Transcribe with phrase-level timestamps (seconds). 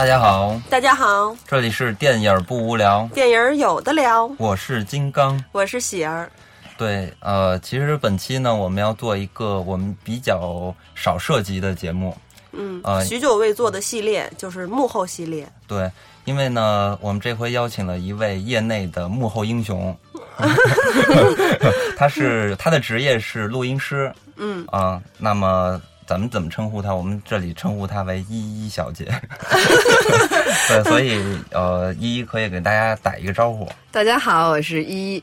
[0.00, 6.32] 大家好，大家好，这里是电影不无聊，电影有的聊，我是金刚，我是喜儿。
[6.78, 12.16] 对，呃，其实本期呢，我们要做一个我们比较少涉及的节目，
[12.52, 15.46] 嗯，呃许久未做的系列就是幕后系列。
[15.66, 15.90] 对，
[16.24, 19.94] 因为呢，我们这回邀请了一位业内的幕后英雄，
[21.98, 24.64] 他是他的职业是录音师，嗯。
[24.68, 25.78] 啊、那么
[26.10, 26.92] 咱们怎么称呼她？
[26.92, 29.04] 我们这里称呼她为依依小姐。
[30.66, 33.70] 对，所以呃，依依可以给大家打一个招呼。
[33.92, 35.22] 大家好，我是依依。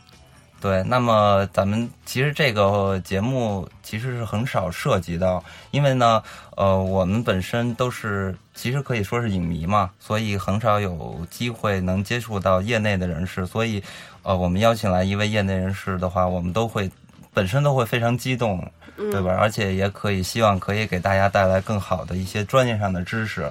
[0.61, 6.23] 对，那么咱们其实这个节目其实是很少涉及到，因为呢，
[6.55, 13.83] 呃，我们本身都是其实可以说是影迷嘛，所以很少有机会能接触到业内的人士，所以，
[14.23, 16.89] 呃，我们邀请来一位业内人士的话，我们都会
[17.33, 18.65] 本身都会非常激动，
[18.97, 19.37] 对吧？
[19.39, 23.49] 而且也可以希望可以给大家带来更好的一些专业上的知识。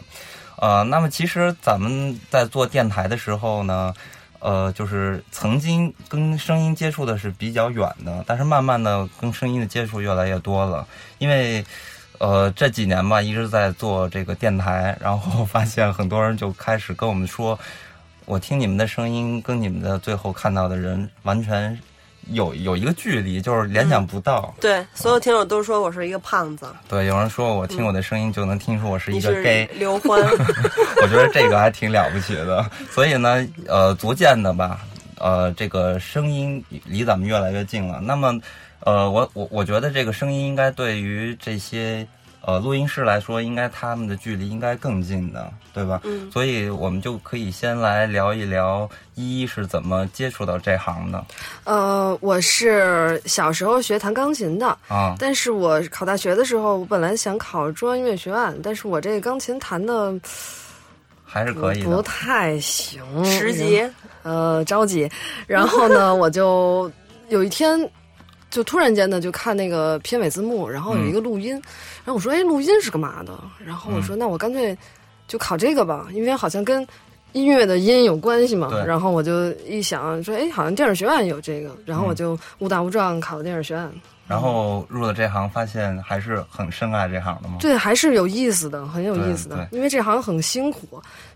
[0.56, 3.94] 呃，那么其实咱们在做电台的时候呢，
[4.40, 10.86] 呃，就是曾经跟声音接触的是比较远的，但是慢慢的跟声音的接触越来越多了，
[11.18, 11.64] 因为。
[12.18, 17.58] 呃，这几年吧，一直在做这个电台，然后发现很多人就开始跟我们说，
[18.24, 21.78] 我听你们的声音跟你们的最后看到的人完全
[22.32, 24.54] 有有一个距离，就是联想不到。
[24.60, 30.20] 对，所有听友都说我是一个胖子，对，有人说我听我的声音就能听出我是一个 gay，刘欢。
[31.02, 32.68] 我觉得这个还挺了不起的。
[32.90, 34.80] 所以呢，呃，逐渐的吧，
[35.18, 38.00] 呃，这个声音离咱们越来越近了。
[38.00, 38.38] 那么，
[38.80, 42.06] 呃，我我我觉得这个声音应该对于这些
[42.46, 46.00] 呃录音室来说，应该他们的距离应该更近的，对吧？
[46.04, 51.24] 嗯所以我们就可以先来聊一聊依依是怎么接触到这行的
[51.64, 55.16] 呃，我是小时候学弹钢琴的，啊。
[55.18, 60.14] 但是我考大学的时候，我本来想考中央音乐学院，但是我这个钢琴弹的
[61.24, 63.82] 还是可以不，太行，十级，
[64.22, 65.10] 呃，着急。
[65.48, 66.88] 然后呢，我就
[67.28, 67.78] 有一天
[68.50, 71.52] 就突然间呢，就看那个片尾字幕，然后有一个录音，
[72.04, 73.32] 然后我说，哎，录音是干嘛的？
[73.64, 74.76] 然后我说，那我干脆
[75.28, 76.86] 就考这个吧，因为好像跟。
[77.32, 78.82] 音乐的音有关系嘛对？
[78.86, 83.92] 然后我就一想说，哎，好像电影学院有这个，然后我就误打误撞考了电影学院。
[84.26, 87.58] 然后入了这行，发现还是很深爱这行的嘛。
[87.60, 89.68] 对，还是有意思的，很有意思的。
[89.70, 90.80] 因为这行很辛苦，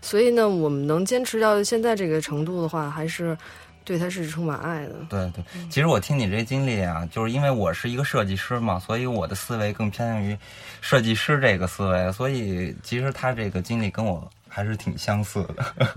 [0.01, 3.37] 所以呢，我们能坚持到现在这个程度的话，还是
[3.83, 4.95] 对他是充满爱的。
[5.09, 10.37] 对对，其实我听你这经历啊，就是因为我是一个设计师嘛，所以我的思维更偏向于
[10.81, 15.87] 设计师这个思维，所以其实他这个经历跟我还是挺相似的，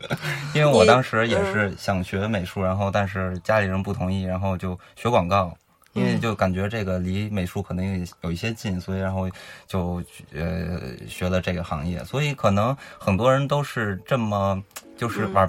[0.55, 5.56] 因为我当时也是想学美术，然后但是家里人不同意，然后就学广告。
[5.97, 9.31] 因为就感觉这个离美术可能有一些近，所以然后
[9.69, 10.03] 就
[10.34, 14.61] 呃学了这个行业，所以可能很多人都是这么
[14.97, 15.49] 就是往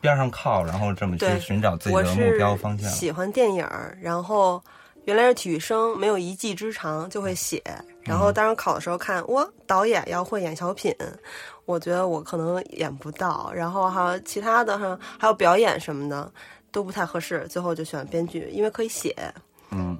[0.00, 2.90] 边上靠，然后这么去寻找自己的目标方向。
[2.90, 3.66] 喜欢电影，
[4.00, 4.62] 然后
[5.04, 7.62] 原来是体育生，没有一技之长，就会写。
[8.02, 10.94] 然后当时考的时候看，哇，导演要会演小品，
[11.66, 13.52] 我觉得我可能演不到。
[13.54, 16.30] 然后还有其他的哈，还有表演什么的
[16.70, 19.14] 都不太合适，最后就选编剧，因为可以写。
[19.70, 19.96] 嗯，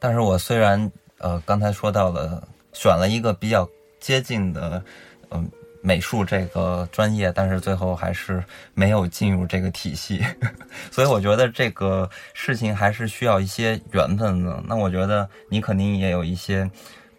[0.00, 3.68] 但是我虽然呃刚才说到了选了一个比较
[4.00, 4.82] 接近的
[5.30, 5.48] 嗯、
[5.86, 10.24] 美术这个专业，但是最后还是没有进入这个体系，
[10.90, 14.62] 所以我觉得这个事情还是需要一些缘分的。
[14.66, 16.68] 那我觉得你肯定也有一些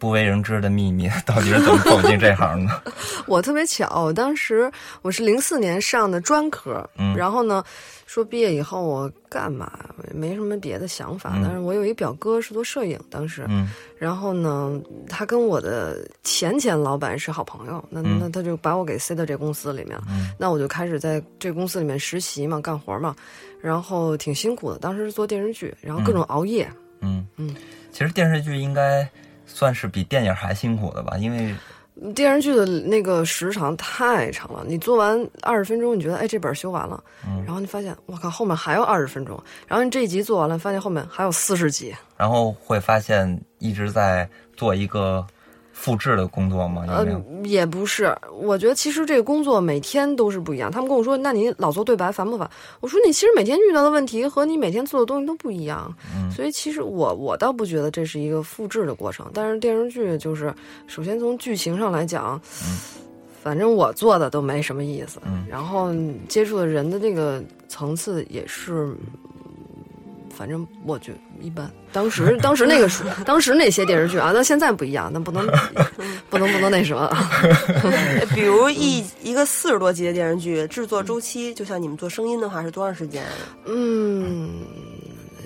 [0.06, 2.84] 不为人知的秘密， 到底是怎么走进这行的？
[3.26, 4.72] 我特别巧，我当时
[5.02, 7.16] 我是零四年上的专科，嗯。
[7.18, 7.64] 然后呢，
[8.06, 9.72] 说毕业以后我干嘛
[10.14, 11.41] 没什么别的想法，嗯。
[11.44, 13.68] 但是我有一表哥是做摄影，当时，嗯。
[13.97, 14.79] 然后呢，
[15.09, 18.20] 他跟我的前前老板是好朋友，那嗯。
[18.22, 20.29] 那他就把我给塞到这公司里面了，嗯。
[20.38, 23.16] 那我就开始在这公司里面实习嘛，干活嘛，
[23.59, 27.26] 然后挺辛苦的，当时是做电视剧，然后各种熬夜，嗯。
[27.38, 27.56] 嗯，
[27.91, 29.09] 其实电视剧应该
[29.46, 31.56] 算是比电影还辛苦的吧，因为
[32.14, 37.42] 电视剧的那个时长太长了，你做完二十分钟，你觉得哎这本修完了，嗯。
[37.46, 44.28] 然后你发现我靠后面还有二十分钟，然后你这一集做完了，发现后面还有四十集，然后会发现一直在
[44.58, 45.26] 做一个
[45.76, 46.86] 复制的工作吗？
[46.88, 50.72] 有呃没有？，也不是，我觉得其实这个工作每天都是不一样。
[50.72, 52.50] 他们跟我说，那你老做对白烦不烦？
[52.80, 59.30] 我说你其实每天遇到的问题和你每天做的东西都不一样，嗯所以其实我我倒不觉得这是一个复制的过程。
[59.34, 60.52] 但是电视剧就是，
[60.88, 62.40] 首先从剧情上来讲，
[63.44, 65.94] 反正我做的都没什么意思，嗯然后
[66.30, 68.96] 接触的人的这个层次也是。
[70.35, 71.72] 反正我觉得一般。
[71.93, 75.47] 当时当时那个时当时那些电视剧啊，那现在不一样，那不能
[76.29, 77.09] 不能不能那什么。
[78.35, 83.23] 比如一一个四十多集的电视剧，制作周期，就像你们做声音的话，是多长时间？
[83.66, 84.66] 嗯，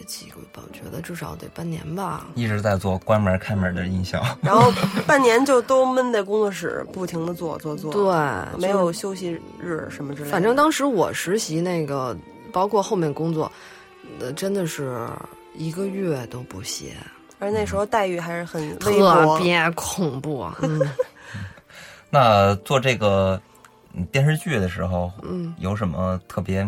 [0.07, 2.25] 几个吧，我觉得至少得半年吧。
[2.33, 4.74] 一直在做关门开门的音效， 然后
[5.06, 10.31] 半年就都闷在工作室，不停的做做做，对，没有休息日什么之类的。
[10.31, 12.18] 反正当时我实习那个，
[12.51, 13.51] 包括后面工作，
[14.19, 15.07] 呃，真的是
[15.56, 16.94] 一个月都不歇，
[17.39, 19.39] 而那时候待遇还是很微特。
[19.42, 20.48] 别恐怖。
[20.62, 20.80] 嗯
[22.12, 23.39] 那做这个
[23.94, 26.68] 嗯电视剧的时候，嗯，有什么特别，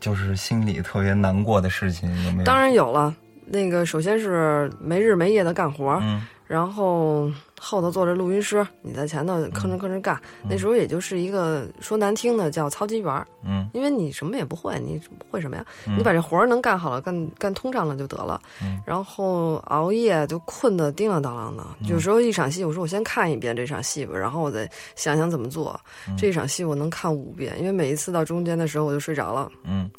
[0.00, 2.44] 就是心里特别难过的事情有没有？
[2.44, 3.14] 当然有了。
[3.44, 10.20] 那个首先是没日没夜的干活，嗯然后后头坐着录音师，你在前头吭哧吭哧干。
[10.48, 15.00] 那时候也就是一个说难听的叫操机员儿，嗯因为你什么也不会，你
[15.30, 15.64] 会什么呀？
[15.86, 18.40] 嗯你把这活儿能干好了，干干通畅了就得了。
[18.62, 25.78] 嗯然后熬夜就困得叮当当啷的，有时候一场戏，我说我先看一遍这场戏吧，然后我再想想怎么做。
[26.08, 29.50] 嗯这一场戏我能看五遍，因为每一次到中间的时候我就睡着了。
[29.64, 29.90] 嗯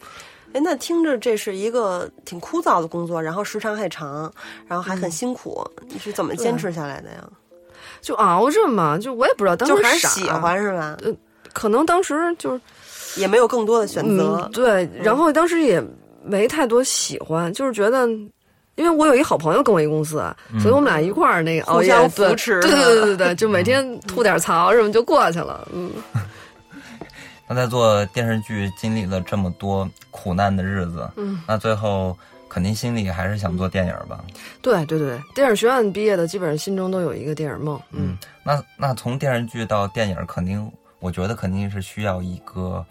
[0.51, 4.31] 哎，那听着这是一个挺枯燥的工作，然后时长还长，
[4.67, 7.29] 然后还很辛苦，你是怎么坚持下来的呀？
[8.01, 10.97] 就熬着嘛，就我也不知道当时就还是喜欢是吧？
[11.53, 12.61] 可能当时就是
[13.19, 14.51] 也没有更多的选择嗯，。
[14.51, 15.83] 对，然后当时也
[16.23, 18.07] 没太多喜欢，就是觉得。
[18.75, 20.23] 因为我有一好朋友跟我一公司，
[20.61, 25.67] 所以我们俩一块儿那个熬夜，对对对对，就每天吐点槽什么就过去了。
[25.73, 25.91] 嗯，
[27.49, 32.17] 那在做电视剧经历了这么多苦难的日子，嗯，那最后
[32.49, 34.23] 肯定心里还是想做电影吧？
[34.61, 37.79] 对对对，电影学院毕业的基本上心中都有一个电影梦。
[37.91, 40.69] 嗯，那那从电视剧到电影，肯定
[40.99, 42.85] 我觉得肯定是需要一个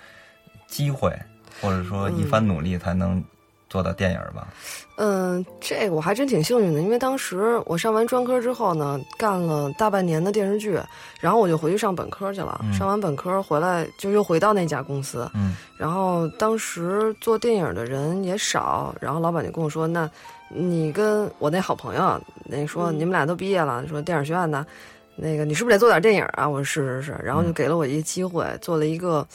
[0.66, 1.12] 机会，
[1.60, 3.22] 或者说一番努力才能
[3.68, 4.48] 做的电影吧？
[4.96, 10.76] 嗯，这个我还真挺幸运的，因为当时我上完专科之后呢，干了大半年的电视剧，
[11.20, 12.60] 然后我就回去上本科去了。
[12.64, 20.10] 嗯上完本科回来就又回到那家公司，嗯然后当时做电影的人也少，然后老板就跟我说：“那
[20.48, 24.66] 你跟我那好朋友，那说你们俩都毕业了，说电影学院的，
[25.14, 29.26] 那个你是不是得做点电影啊？”我说：“是是是。”然后就给了我一个机会，做了一个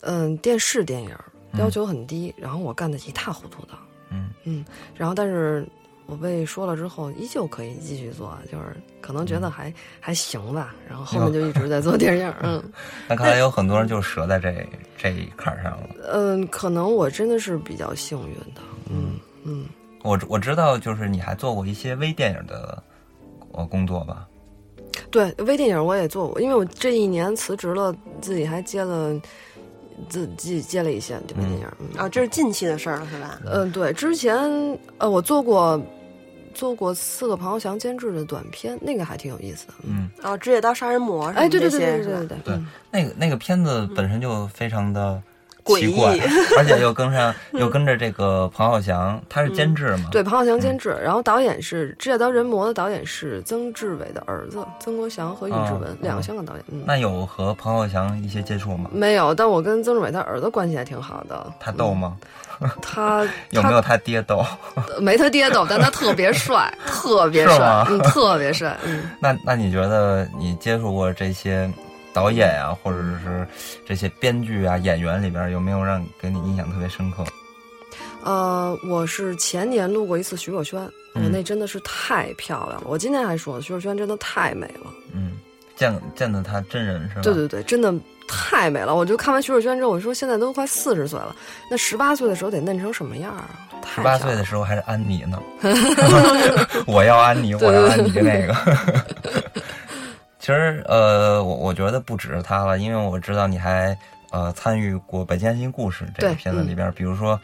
[0.00, 1.14] 嗯电视电影，
[1.58, 3.72] 要求很低，然后我干得一塌糊涂的。
[4.10, 4.64] 嗯嗯，
[4.94, 5.66] 然后但是
[6.06, 10.74] 我被说了之后，依旧可以继续做，就是可能觉得还、还行吧。
[10.88, 12.62] 然后后面就一直在做电影， 嗯
[13.08, 14.54] 那看来有很多人就折在这
[14.96, 15.88] 这一坎儿上了。
[16.12, 19.66] 嗯，可能我真的是比较幸运的，嗯嗯。
[20.02, 22.80] 我我知道，就是你还做过一些微电影的
[23.50, 24.24] 呃工作吧？
[25.10, 29.20] 对，微电影我也做过，因为我这一年辞职了，自己还接了
[30.08, 31.66] 自己接了一些这部电影。
[31.80, 33.40] 嗯啊，这是近期的事儿了，是吧？
[33.44, 34.36] 嗯，对，之前
[34.98, 35.80] 呃，我做过
[36.54, 39.74] 做过四个庞浩翔监制的短片，那个还挺有意思的。
[39.84, 42.60] 嗯，哦，职业刀杀人魔哎，对对对对对对对，
[42.90, 45.22] 那个那个片子本身就非常的
[45.66, 46.16] 诡异奇怪，
[46.56, 50.08] 而且又跟上又跟着这个彭浩翔，他是监制嘛？
[50.12, 56.64] 对，彭浩翔监制，然后导演是《指甲刀人魔》的导演是曾志伟的儿子曾国祥和尹志文，哦两个香港导演。
[56.70, 58.88] 嗯，那有和彭浩翔一些接触吗？
[58.92, 61.52] 没有，但我跟曾志伟他儿子关系还挺好的。
[61.58, 62.16] 他逗吗？
[62.80, 64.42] 他 有没有他爹逗？
[64.98, 69.10] 没他爹逗，但他特别帅，特别帅，嗯，特别帅，嗯。
[69.20, 71.70] 那那你觉得你接触过这些
[72.16, 73.46] 导演啊，或者是
[73.86, 77.22] 这些编剧啊、演员里边，有没有让给你印象特别深刻？
[78.24, 82.84] 呃，我是前年录过一次徐若瑄，我、嗯那真的是太漂亮了。
[82.86, 85.32] 我今天还说徐若瑄真的太美了，嗯，
[85.76, 87.20] 见见到她真人是吧？
[87.20, 87.92] 对对对，真的
[88.26, 88.94] 太美了。
[88.94, 91.36] 我就看完徐若瑄之后，我说现在都快四十岁了，
[91.70, 93.50] 那十八岁的时候得嫩成什么样啊？
[93.82, 95.40] 太十八岁的时候还是安妮呢，
[96.88, 98.54] 我要安妮，我要安妮那个。
[100.46, 103.98] 其实呃，我我觉得不只是他了，因为我知道你还
[104.30, 107.36] 呃参与过《北京新故事》这个片子里边，比如说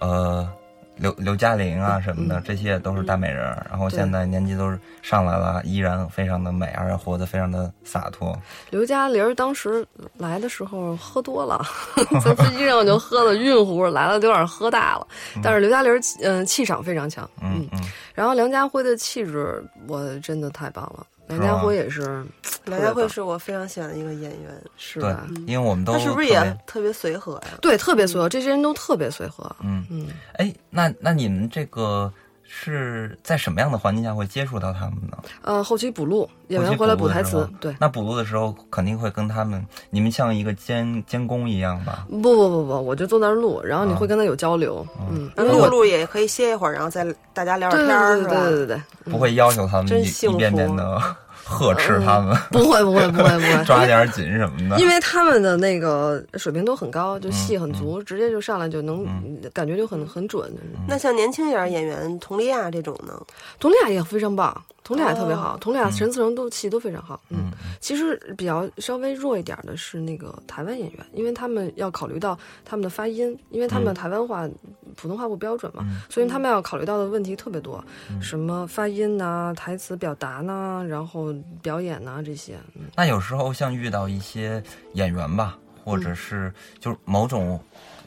[0.00, 0.48] 呃
[0.94, 3.66] 刘刘嘉玲啊什么的，嗯这些都是大美人儿。
[3.68, 8.40] 然后现在年纪都是上来了，依然非常的美，而且活得非常的洒脱。
[8.70, 9.84] 刘嘉玲儿当时
[10.16, 11.60] 来的时候喝多了，
[12.24, 15.04] 在飞机上就喝的晕乎，来了有点喝大了。
[15.42, 17.80] 但是刘嘉玲儿嗯、气场非常强，嗯嗯，
[18.14, 22.24] 然后梁家辉的气质我真的太棒了，梁家辉也是
[22.64, 27.58] 梁家辉是我非常喜欢的一个演员，是吧？，因为我们都他是不是也特别随和呀？
[27.60, 29.44] 对，特别随和，这些人都特别随和。
[29.60, 32.12] 嗯嗯，哎，那那你们这个
[32.46, 35.18] 是在什么样的环境下会接触到他们呢？
[35.42, 37.74] 呃，后期补录，演员回来补台词，对。
[37.80, 42.06] 那补录的时候肯定会跟他们，你们像一个监监工一样吧？
[42.10, 48.38] 不不不不，我就坐那儿录，然后你啊会跟他有交流，嗯，录录也可以歇一会儿，然后再大家聊聊天儿，对对对？
[48.38, 51.16] 对对对，不会要求他们一遍遍的
[51.54, 54.78] 呵斥他们，不会不会不会不会， 抓点紧什么的。
[54.80, 59.06] 因为他们的那个水平都很高，就戏很足，直接就上来就能、
[59.52, 60.52] 感觉就很很准。
[60.88, 63.14] 那像年轻一点儿演员佟丽娅这种呢？
[63.60, 64.52] 佟丽娅也非常棒，
[64.84, 65.58] 佟丽娅特别好，哦。
[65.58, 67.18] 佟丽娅、陈思诚都戏都非常好。
[67.30, 67.50] 嗯，
[67.80, 74.46] 其实比较稍微弱一点的是那个台湾演员，因为他们要考虑到他们的发音，因为他们台湾话、
[74.94, 77.82] 普通话不标准嘛，所以他们要考虑到的问题特别多，
[78.20, 82.58] 什么发音呐、台词表达呐、然后表演呐、这些。
[82.74, 82.82] 嗯。
[82.94, 84.62] 那有时候像遇到一些
[84.92, 87.58] 演员吧，或者是就是某种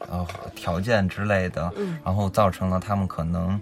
[0.07, 1.97] 呃条件之类的，嗯。
[2.05, 3.59] 然后造成了他们可能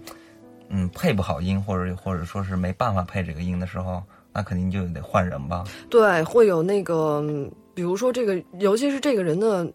[0.68, 5.64] 嗯配不好音，或者或者说是没办法配这个音的时候，那肯定就得换人吧。
[5.88, 9.70] 对，会有那个，嗯比如说这个，尤其是这个人的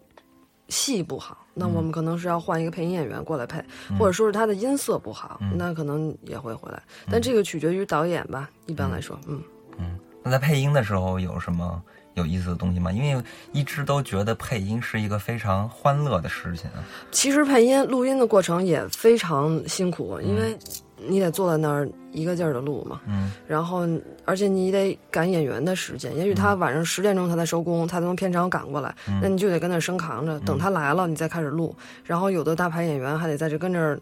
[0.68, 3.62] 戏不好，那我们可能是要换一个配音演员过来配，
[3.98, 6.82] 或者说是他的音色不好，那可能也会回来。
[7.10, 9.42] 但这个取决于导演吧，一般来说，嗯
[9.78, 9.98] 嗯。
[10.24, 11.82] 那在配音的时候有什么
[12.14, 12.92] 有意思的东西吗？
[12.92, 16.70] 因为一直都觉得配音是一个非常欢乐的事情。
[17.10, 20.56] 其实配音录音的过程也非常辛苦，因为
[20.96, 23.88] 你得坐在那儿一个劲儿的录嘛，嗯，然后
[24.24, 33.98] 而且你得赶演员的时间，也许他晚上十点钟他才收工，他从片场赶过来，那你就得跟那儿生扛着，等他来了你再开始录，然后有的大牌演员还得在这跟这儿。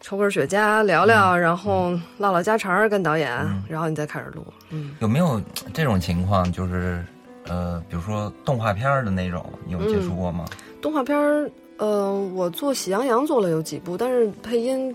[0.00, 3.28] 抽根雪茄聊聊，然后唠唠家常跟导演，
[3.68, 4.46] 然后你再开始录。
[4.70, 5.42] 嗯，有没有
[5.74, 6.52] 这种情况？
[6.52, 7.04] 就是
[7.48, 10.44] 呃，比如说动画片儿的那种，你有接触过吗？
[10.80, 14.94] 动画片儿，呃，我做《喜羊羊》做了有几部，但是配音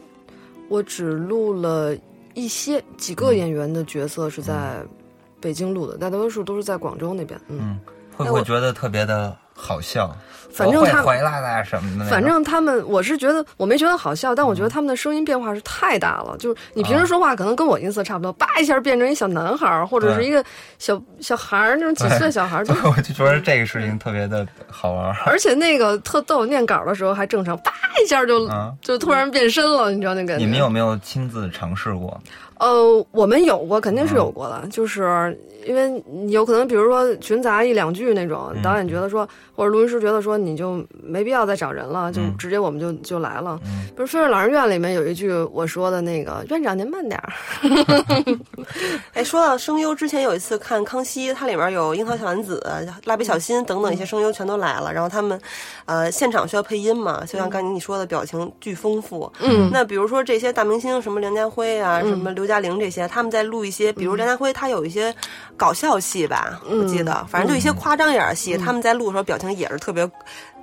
[0.70, 1.96] 我只录了
[2.34, 4.82] 一些几个演员的角色是在
[5.42, 7.40] 北京录的，大多数都是在广州那边。
[7.48, 7.80] 嗯，嗯，
[8.16, 10.16] 会不会觉得特别的好笑？
[10.52, 12.06] 反正他回来了什么的。
[12.12, 16.36] 反正他们，我是觉得我没觉得好笑，但我觉得他们的声音变化是太大了。
[16.38, 20.46] 就是你平时说话可能跟我音色差不多，叭一下变成一小男孩儿，或者是一个
[20.78, 25.16] 小小孩儿那种几岁小孩儿，就 我就觉得这个事情特别的好玩儿。
[25.26, 27.72] 而且那个特逗，念稿的时候还正常，叭
[28.04, 30.46] 一下就、啊就突然变身了，你知道那感觉？
[30.46, 32.22] 你们有没有亲自尝试过？
[32.60, 43.60] 呃，我们有过，肯定是有过的，就是因为有可能，比如说群杂一两句那种，导演觉得说，或者录音师觉得说，你就没必要再找人了，就直接我们就就来了。
[43.96, 47.34] 比如《飞儿老人院》里面有一句我说的那个“院长您慢点儿。
[49.14, 52.62] 哎，说到声优，之前有一次看《康熙》，它里面有樱桃小丸子、
[53.06, 55.40] 蜡笔小新等等一些声优全都来了，然后他们，
[55.86, 59.32] 呃，现场需要配音嘛，就像刚才你说的，表情巨丰富。
[59.40, 65.14] 嗯，那比如说这些大明星，什么梁家辉啊，什么刘嘉玲这些，他们在录一些，比如梁家辉他有一些
[65.58, 70.10] 搞笑戏吧，我记得，反正就一些夸张一点的戏，他们在录的时候表情也是特别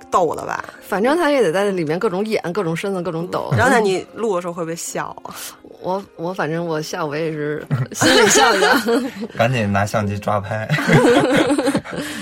[0.09, 3.51] 逗的吧。”，反正他也得在里面各种演、各种身子、各种抖。
[3.57, 5.33] 然后那 你录的时候会不会笑啊？
[5.81, 8.81] 我我反正我笑，我也是心里笑的。
[9.35, 10.69] 赶紧拿相机抓拍，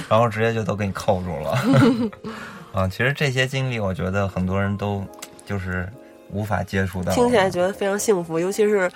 [0.08, 1.60] 然后直接就都给你扣住了。
[2.72, 5.04] 啊，其实这些经历，我觉得很多人都
[5.46, 5.90] 就是
[6.32, 7.14] 无法接触到。
[7.14, 8.90] 听起来觉得非常幸福，尤其是，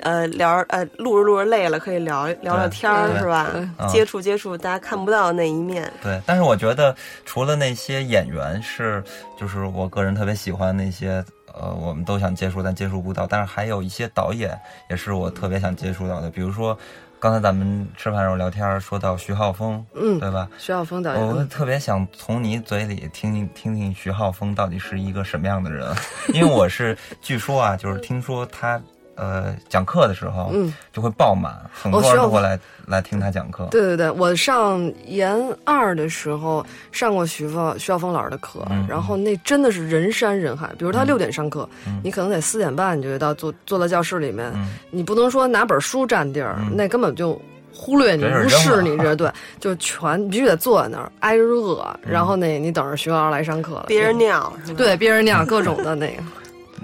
[0.00, 3.50] 呃，聊呃录着录着累了，可以聊聊聊天儿，是吧？
[3.78, 5.90] 嗯接触接触大家看不到的那一面。
[6.02, 9.02] 对，但是我觉得除了那些演员是，
[9.38, 14.58] 就是我个人特别喜欢那些，呃，我们都想接触但接触不到，但是还有一些导演
[14.90, 16.76] 也是我特别想接触到的，比如说
[17.24, 20.46] 刚才咱们吃饭时候聊天说到徐浩峰，嗯对吧？
[20.58, 25.90] 徐浩峰导演我，特别想从你嘴里听听听听徐浩峰到底是一个什么样的人，
[26.34, 28.78] 因为我是据说啊，就是听说他
[29.16, 33.66] 呃讲课的时候，嗯，就会爆满，很多哦徐浩峰人都会来来听他讲课。
[33.70, 40.68] 对对对，我上研二的时候上过徐峰徐晓峰老师的课，嗯然后那真的是人山人海。
[40.78, 41.68] 比如他六点上课，
[42.02, 47.40] 你可能得四点半你就得到坐坐到教室里面，嗯你不能说拿本书占地儿，那根本就。
[47.76, 49.28] 忽略你、无视你这对，
[49.58, 54.78] 就全你必须得坐在那儿挨着饿，然后那你等着徐老师来上课了，憋着尿是吧？
[54.78, 56.22] 对憋着尿各种的那个，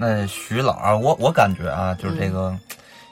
[0.01, 2.57] 那徐老啊，我我感觉啊，就是这个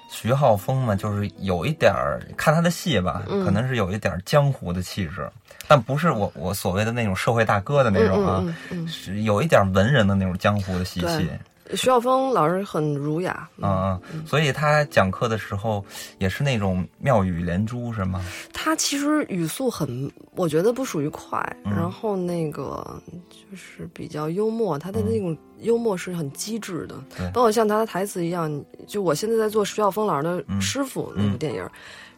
[0.10, 5.30] 徐浩峰嘛，就是有一点儿看他的戏吧，可能是有一点儿江湖的气质，
[5.68, 8.44] 但不是我我所谓的那种社会大哥的那种啊，
[8.88, 11.30] 是有一点文人的那种江湖的习气。
[11.72, 15.86] 徐晓峰老师很儒雅，嗯嗯，所以他讲课的时候
[16.18, 18.26] 也是那种妙语连珠，是吗？
[18.54, 21.72] 他其实语速很，我觉得不属于快，嗯。
[21.72, 26.96] 然后那个就是比较幽默，他的那种幽默是很机智的，
[27.34, 28.52] 包括像他的台词一样，
[28.88, 30.60] 就我现在在做徐晓峰老师的嗯。
[30.60, 31.68] 师傅那部电影。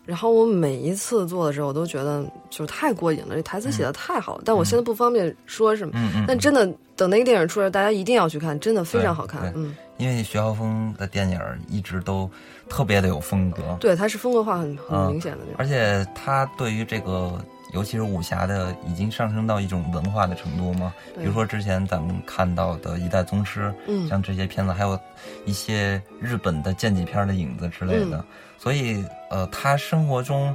[0.05, 4.43] 然后我每一次做的时候，我都觉得就是太过瘾了，这台词写的太好了。
[4.43, 5.93] 但我现在不方便说什么。
[6.27, 6.65] 但真的
[6.96, 9.53] 等那个电影出来，大家一定要去看，真的非常好看。
[9.55, 11.39] 嗯，因为徐浩峰的电影
[11.70, 12.29] 一直都
[12.67, 15.55] 特别的有风格，对，他是风格化很很嗯明显的那种。
[15.60, 17.39] 而且他对于这个，
[17.74, 20.91] 尤其是武侠的，已经上升到一种文化的程度嘛。
[21.15, 25.00] 比如说之前咱们看到的《一代宗师》，嗯像这些片子，还有
[25.46, 28.17] 一些日本的剑戟片的影子之类的。
[28.17, 28.24] 嗯
[28.62, 30.53] 所以，呃，他生活中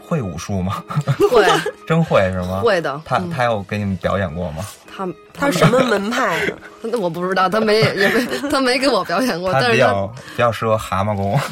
[0.00, 0.82] 会武术吗？
[1.30, 1.44] 会
[1.86, 2.60] 真会是吗？。
[2.62, 4.64] 会的，他嗯他有给你们表演过吗？
[4.94, 6.56] 他他是什么门派的？
[6.82, 8.08] 那我不知道，他没也没
[8.50, 11.38] 他没给我表演过，他但是他比较比较适合蛤蟆功。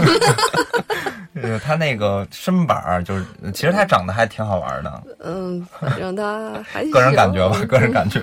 [1.42, 8.20] 呃，他那个身板儿就是，其实他长得还挺好玩的，嗯，反正他还个人感觉吧，个人感觉。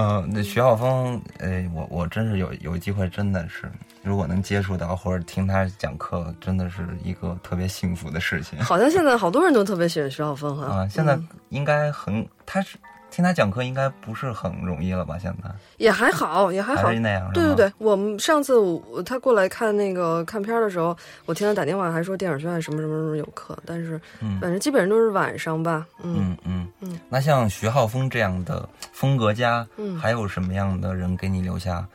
[0.00, 3.68] 嗯，那徐浩峰，哎，我我真是有有机会，真的是，
[4.00, 10.66] 如果能接触到或者听他讲课，真的是一个特别幸福的事情好像现在好多人都特别喜欢徐浩峰哈。
[10.66, 10.88] 啊！
[10.88, 12.78] 现在嗯应该很，他是
[13.10, 15.18] 听他讲课应该不是很容易了吧？
[15.18, 17.00] 现在也还好，也还好还是。
[17.00, 20.96] 那样，对对对，我们上次我他过来看那个看片儿的时候，
[21.26, 25.86] 我听他打电话还说电影学院什么什么什么有课，但是嗯反正基本上都是晚上吧。
[26.02, 31.86] 嗯嗯嗯嗯那像徐浩峰这样的风格家，嗯还有什么样的人给你留下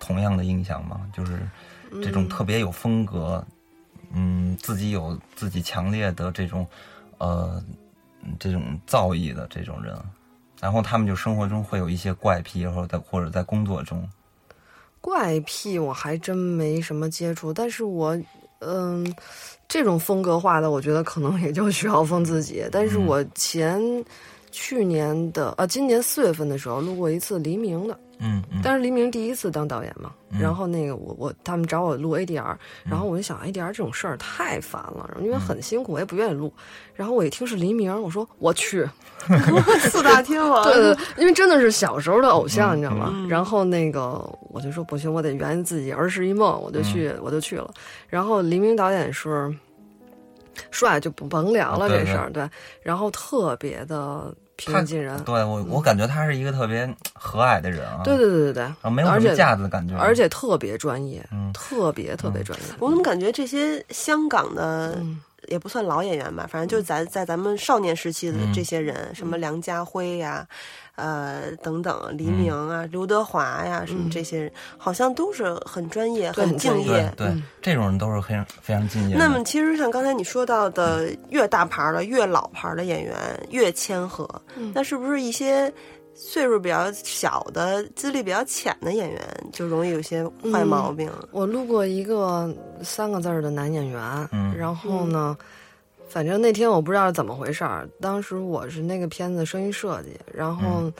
[0.00, 1.00] 同样的印象吗？
[1.12, 1.38] 就是
[2.02, 3.42] 这种特别有风格，
[4.12, 6.66] 嗯，自己有自己强烈的这种，
[7.16, 7.62] 呃，
[8.38, 9.96] 这种造诣的这种人，
[10.60, 14.08] 然后他们就生活中会有一些怪癖，或者在或者在工作中，
[15.00, 18.18] 怪癖我还真没什么接触，但是我
[18.60, 19.14] 嗯，
[19.68, 22.64] 这种风格化的，我觉得可能也就徐浩峰自己。
[22.72, 23.80] 但是我前
[24.50, 28.60] 去年的啊，今年四月份的时候录过一次黎明的，嗯嗯。
[28.60, 30.40] 但是黎明第一次当导演嘛，嗯。
[30.40, 36.52] 然后那个我我他们找我录 ADR，然后我就想 ADR 这种事儿太烦了，因为很辛苦，我也不愿意录。
[36.94, 38.84] 然后我一听是黎明，我说我去，
[39.90, 43.26] 四大天王，对对，因为真的是小时候的偶像，嗯你知道吗？
[43.28, 47.18] 然后那个我就说不行，我得圆自己儿时一梦，我就去，嗯。
[47.22, 47.70] 我就去了。
[48.08, 49.52] 然后黎明导演是
[50.70, 52.48] 帅，就不甭聊了这事儿，对。
[52.82, 61.52] 然后特别的平易近人，对我我感觉他是一个特别和蔼的人啊，对对对对对，然后没有架子的感觉，而且特别专业，嗯。
[61.52, 62.64] 特别特别专业。
[62.78, 68.52] 我怎么感觉这些香港的嗯也不算老演员吧，反正就是咱在咱们少年时期的嗯。
[68.52, 70.46] 这些人，什么梁家辉呀、
[70.96, 77.26] 呃等等，黎明啊、刘德华呀，什么这些人，好像都是很专业、很敬业对。
[77.28, 79.16] 对，这种人都是非常非常敬业。
[79.16, 83.14] 那么，其实像刚才你说到的，越大牌儿的、越老牌儿的演员
[83.50, 84.72] 越谦和，嗯。
[84.74, 85.72] 那是不是一些
[86.20, 89.20] 岁数比较小的、资历比较浅的演员
[89.52, 91.08] 就容易有些坏毛病？
[91.30, 92.52] 我录过一个
[92.82, 95.38] 三个字儿的男演员，嗯然后呢，
[96.08, 100.92] 反正那天我不知道是怎么回事儿，当时我是那个片子声音设计，然后。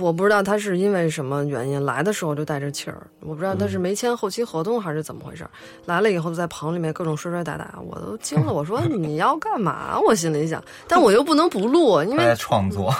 [0.00, 5.50] 我不知道他是因为什么原因来的时候就带着气儿，我不知道他是嗯没签后期合同还是怎么回事儿。
[5.86, 8.52] 来了以后在棚里面各种摔摔打打，我都惊了。
[8.52, 9.98] 我说 你要干嘛？
[10.06, 12.92] 我心里想，但我又不能不录，因为创作，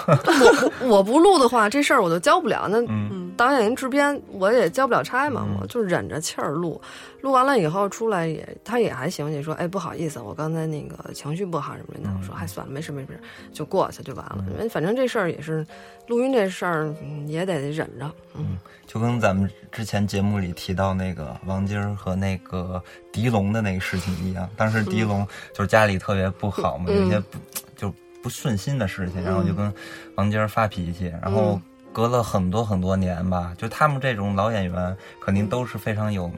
[0.81, 2.67] 我我不录的话，这事儿我就交不了。
[2.69, 6.81] 那嗯导演跟制片我也交不了差嘛，嗯我就忍着气儿录。
[7.21, 12.09] 录完了以后出来也他也还行，也说哎不好意思，我刚才那个情绪不好什么的。
[12.19, 13.19] 我说哎算了，没事没事，
[13.53, 14.43] 就过去就完了。
[14.51, 15.65] 因为反正这事儿也是
[16.07, 16.93] 录音这事
[17.27, 18.11] 也得忍着。
[18.35, 18.57] 嗯
[18.87, 27.37] 就跟咱们之前节目里提到那个王晶儿和那个狄龙的那个事情一样，当时狄龙就是家里特别不好嘛，嗯有一些不
[27.77, 29.73] 就不顺心的事情，然后就跟
[30.15, 31.61] 王晶儿发脾气，然后嗯
[31.93, 36.29] 隔了很多很多年吧，就他们这种老演员肯定都是非常有。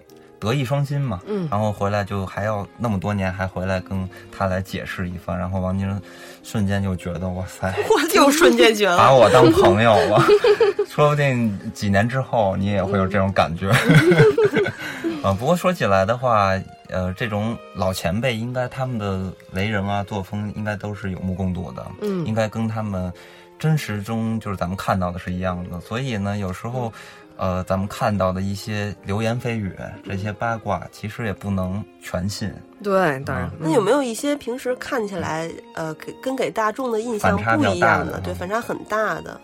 [0.43, 1.47] 德艺双馨嘛，嗯。
[1.49, 6.01] 然后回来就还要那么多年还回来跟他来解释一番，然后王晶
[6.43, 10.21] 瞬间就觉得哇塞，我就瞬间觉得，把我当朋友了，
[10.89, 13.71] 说不定几年之后你也会有这种感觉。
[15.23, 16.51] 啊，不过说起来的话，
[16.89, 22.25] 呃，这种老前辈应该他们的为人啊、作风应该都是有目共睹的，嗯。
[22.25, 23.09] 应该跟他们
[23.57, 25.79] 真实中就是咱们看到的是一样的。
[25.79, 26.91] 所以呢，有时候，
[27.35, 33.49] 呃，咱们看到的一些流言蜚语、这些八卦，其实也不能全信，对，当然。
[33.59, 39.39] 那有没有一些平时看起来呃给跟给大众的印象不一样的，对，嗯反差很大的？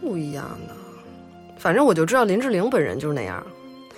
[0.00, 0.74] 不一样的？
[1.58, 3.44] 反正我就知道林志玲本人就是那样，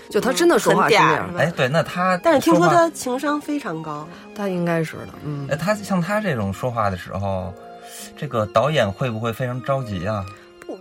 [0.09, 7.53] 就她真的说话是那样很嗲哎，对，那她但是听说她情商非常高，她应该是的，嗯哎，，他像她这种说话的时候，
[8.17, 10.25] 这个导演会不会非常着急啊？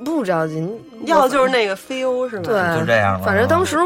[0.04, 0.68] 不不着急，
[1.06, 2.44] 要的就是那个 feel 是吧？
[2.44, 3.78] 对，就这样了反正当时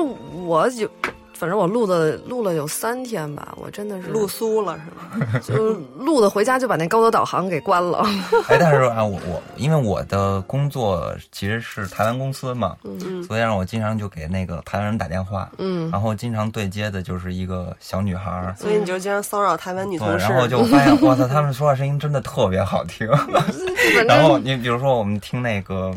[0.46, 0.88] 我就，
[1.36, 5.40] 反正我录的录了有三天吧，我真的是录酥了是吗？
[5.44, 8.06] 就录的回家就把那高德导航给关了。
[8.48, 18.56] 哎，但是啊，我我因为我的工作其实是台湾公司嘛，嗯所以让我经常就给那个台湾人打电话，嗯，然后经常对接的就是一个小女孩儿。
[18.58, 23.08] 所以你就经常骚扰台湾女，同事，然后就发现，哇塞，他们说话声音真的特别好听。
[24.08, 25.92] 然后你比如说，我们听那个，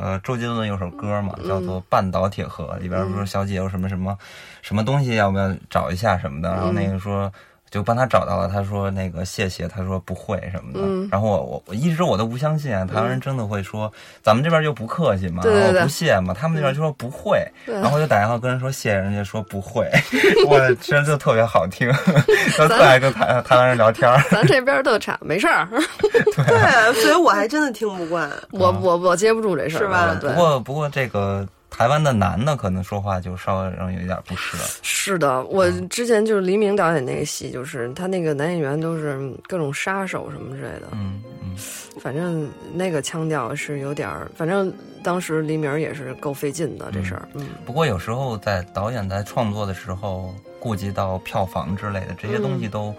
[0.00, 4.16] 呃，周杰伦有首歌嘛，叫做《半岛铁盒》，里边不是小姐有什么什么
[4.62, 6.50] 什么东西，要不要找一下什么的。
[6.50, 7.30] 然后那个说。
[7.70, 10.80] 就帮他找到了，他说那个谢谢，他说不会什么的。
[10.82, 11.08] 嗯。
[11.10, 13.90] 然后我我我一直我都不相信啊，台湾人真的会说，
[14.22, 15.72] 咱们这边就不客气嘛，对对对。
[15.72, 17.74] 然后不谢嘛，他们那边就说不会，对。
[17.76, 19.88] 然后就打电话跟人说谢谢，人家说不会，
[20.48, 21.96] 我真的特别好听，然
[22.58, 24.20] 后特爱跟台台湾人聊天儿。
[24.30, 25.68] 咱这边特差，没事儿，
[26.48, 28.28] 对，所以我还真的听不惯。
[28.50, 30.18] 我我我接不住这事儿，是吧？
[30.20, 34.56] 不，过不过这个台湾的男的可能说话就稍微让人有点不适。
[34.82, 41.56] 是的，我之前就是黎明导演那个戏，就是他那个男演员都是各种杀手什么之类的，嗯嗯，
[42.00, 47.46] 反正那个腔调是有点儿，反正当时黎明也是够费劲的这事儿，嗯。
[47.64, 52.94] 不过有时候在导演在创作的时候，顾及到票房之类的这些东西都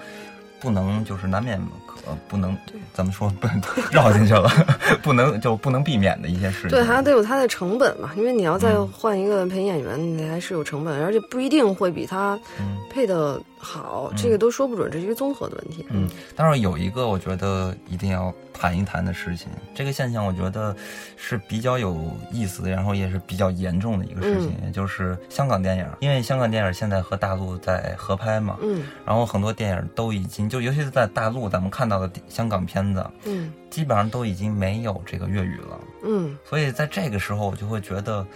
[0.60, 1.62] 不能，就是难免
[2.06, 2.58] 可不能
[2.94, 3.48] 怎么说，不
[3.92, 4.50] 绕进去了，
[5.02, 6.70] 不能就不能避免的一些事情。
[6.70, 15.86] 对，还得有它的成本嘛，因为你要再嗯换一个配音演员，你还是有成本，而且不一定会比他嗯配的好，这个都说不准，这是一个综合的问题。
[15.90, 20.76] 嗯，但是有一个我觉得一定要谈一谈的事情，这个现象我觉得
[21.16, 28.84] 是比较有意思的，然后也是比较严重的一个事情，也就是香港电影，因为香港电影现在和大陆在合拍嘛，嗯。
[29.06, 33.54] 然后很多电影都已经就尤其是在大陆咱们看到的香港片子，嗯。
[33.70, 38.28] 基本上都已经没有这个粤语了，嗯，所以在这个时候我就会觉得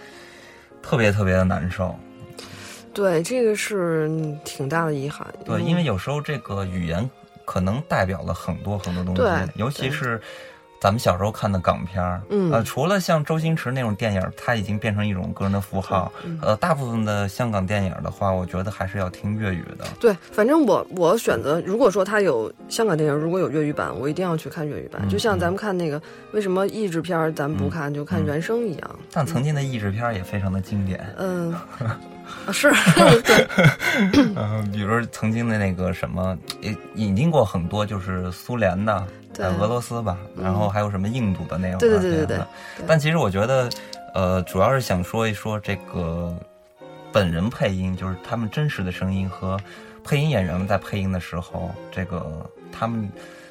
[0.80, 1.94] 特别特别的难受。
[2.96, 5.26] 对，这个是嗯挺大的遗憾。
[5.44, 7.08] 对，嗯因为有时候这个语言
[7.44, 10.18] 可能代表了很多很多东西，尤其是
[10.80, 19.84] 咱们小时候看的港片儿，嗯呃，除了像周星驰那种电影，它已经变成一种个人的符号，嗯呃，大部分的香港电影的话，我觉得还是要听粤语的。
[19.98, 25.00] 对，反正我我选择，如果说它有香港电影，如果有粤语版，我一定要去看粤语版。
[25.04, 26.00] 嗯就像咱们看那个
[26.32, 28.90] 为什么译制片儿咱们不看，就看原声一样。
[29.12, 31.52] 但曾经的译制片儿也非常的经典，嗯，
[32.46, 32.70] 啊是，
[33.24, 33.46] 对，
[34.36, 42.40] 嗯、比如曾经的那个什么，也引进过很多就是苏联的，对呃，俄罗斯吧，然后还有什么印度的那样，对对对对
[42.86, 43.68] 但其实我觉得，
[44.14, 46.34] 呃，主要是想说一说这个
[47.12, 49.58] 本人配音，就是他们真实的声音和
[50.02, 53.10] 配音演员们在配音的时候，这个他们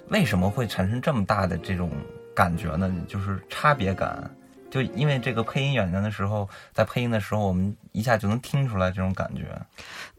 [0.09, 1.89] 为什么会产生这么大的这种
[2.33, 2.91] 感觉呢？
[3.07, 4.29] 就是差别感。
[4.75, 9.43] 就因为这个配音演员的时候，在配音的时候，我们一下就能听出来这种感觉。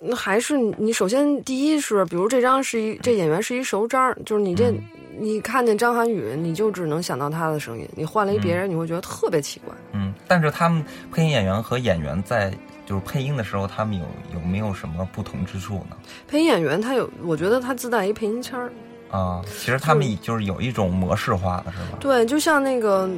[0.00, 4.82] 那还是你你首先第一是，比如这张是一这演员是一熟章儿，就是你这、嗯
[5.18, 9.74] 你看见张涵予，你就只能想到他的声音，你换了一别人，你会觉得特别奇怪。
[9.92, 12.52] 嗯，但是他们配音演员和演员在
[12.84, 15.96] 就是配音的时候，他们有有没有什么不同之处呢？
[16.28, 18.70] 配音演员他有，我觉得他自带一配音腔儿，
[19.10, 21.96] 啊，其实他们就是有一种模式化的，是吧？
[21.98, 23.08] 对，就像那个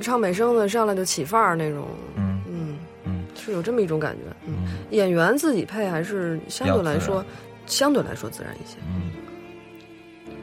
[0.00, 4.22] 唱美声的上来就起范儿那种，嗯嗯，嗯是有这么一种感觉。
[4.46, 7.24] 嗯，嗯演员自己配还是相对来说
[7.66, 8.76] 相对来说自然一些。
[8.86, 9.10] 嗯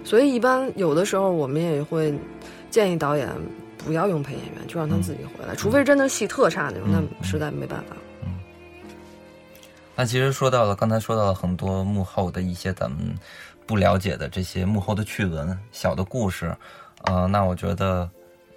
[0.04, 2.14] 所以一般有的时候我们也会
[2.72, 3.30] 建议导演
[3.78, 7.96] 不要用配演员，就让他自己回来，除非真的戏特差那种，嗯那实在没办法。
[9.96, 13.00] 那其实说到了，刚才说到了很多幕后的一些咱们
[13.68, 16.56] 不了解的这些幕后的趣闻、小的故事，
[17.04, 18.10] 呃，那我觉得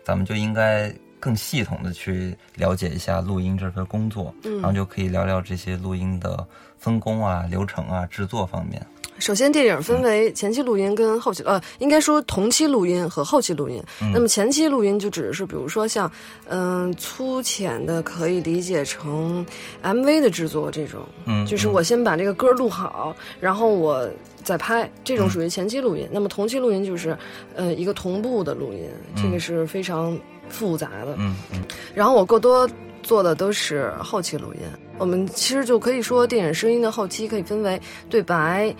[0.05, 6.47] 咱们就应该更系统的去了解一下录音这份工作，嗯然后就可以聊聊这些录音的
[6.79, 8.85] 分工啊、流程啊、制作方面。
[9.21, 13.81] 首先，电影分为前期录音跟后期，呃，应该说同期录音和后期录音。
[14.13, 16.11] 那么前期录音就指的是，比如说像，
[16.49, 19.47] 嗯、粗浅的可以理解成
[19.85, 24.11] MV 的制作这种，嗯，就是我先把这个歌录好，然后我
[24.45, 26.09] 再拍，这种属于前期录音。
[26.13, 27.17] 那么同期录音就是，
[27.57, 30.17] 呃，一个同步的录音，这个是非常
[30.49, 31.15] 复杂的。
[31.19, 32.69] 嗯嗯然后我过多
[33.03, 34.61] 做的都是后期录音。
[34.99, 38.73] 我们其实就可以说，电影声音的后期可以分为对白，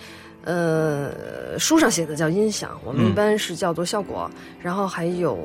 [0.45, 4.29] 呃，书上写的叫音响，我们嗯一般是叫做效果，
[4.61, 5.37] 然后还有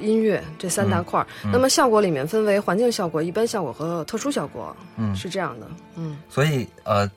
[0.00, 1.26] 音乐这三大块儿。
[1.52, 5.68] 那么效果里面分为环境效果、一般效果和特殊效果，嗯是这样的。
[5.94, 7.08] 嗯，所以呃，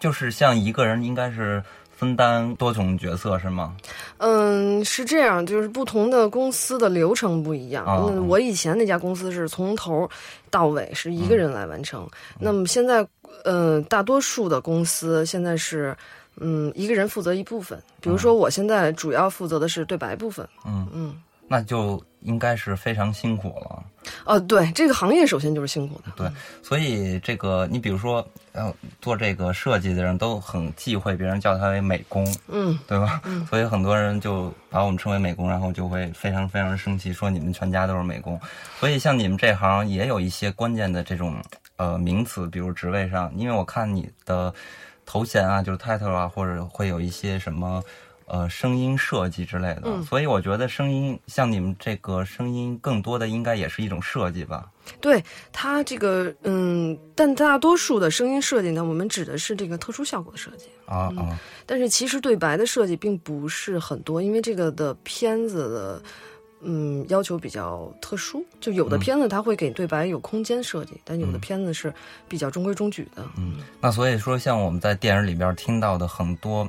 [0.00, 1.62] 就是像一个人应该是
[1.96, 3.76] 分担多种角色是吗？
[4.18, 7.84] 嗯，是这样，就是不同的公司的流程不一样。
[7.86, 10.08] 哦那我以前那家公司是从头
[10.50, 13.06] 到尾是一个人来完成，嗯那么现在，
[13.44, 15.96] 呃，大多数的公司现在是，
[16.40, 17.80] 嗯，一个人负责一部分。
[18.00, 20.46] 比如说，我现在主要负责的是对白部分。
[20.66, 21.14] 嗯嗯，
[21.48, 23.84] 那就应该是非常辛苦了。
[24.24, 26.12] 哦，对，这个行业首先就是辛苦的。
[26.16, 26.30] 对，
[26.62, 33.22] 所以这个你比如说，呃，做这个设计的人都很忌讳别人叫他为美工，嗯，对吧？
[33.48, 38.38] 所以很多人就把我们称为美工，然后就会非常非常生气，说你们全家都是美工。
[38.78, 41.36] 所以像你们这行也有一些关键的这种
[41.76, 44.52] 呃名词，比如职位上，因为我看你的
[45.06, 47.82] 头衔啊，就是 title 啊，或者会有一些什么。
[48.26, 54.70] 呃，声音设计之类的，嗯所以我觉得声音像你们这个声音，更多的应该也是一种设计吧。
[55.00, 60.66] 对它这个，嗯，但大多数的声音设计呢，我们指的是这个特殊效果的设计。
[60.86, 66.02] 啊啊，但是其实对白的设计并不是很多，因为这个的片子的。
[66.66, 71.92] 嗯，要求比较特殊，就有的片子它会给对白有空间设计，但有的片子是
[72.26, 73.22] 比较中规中矩的。
[73.36, 76.66] 嗯，那所以说，像我们在电影里边听到的很多，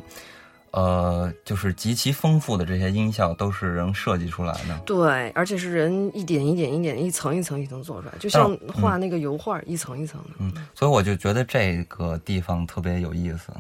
[0.76, 4.78] 呃，就是极其丰富的这些音效，都是人设计出来的。
[4.86, 10.32] 对，而且是人一点一点一点一层一层一层做出来，就像嗯画那个油画，一层一层的。
[10.40, 13.54] 嗯，所以我就觉得这个地方特别有意思，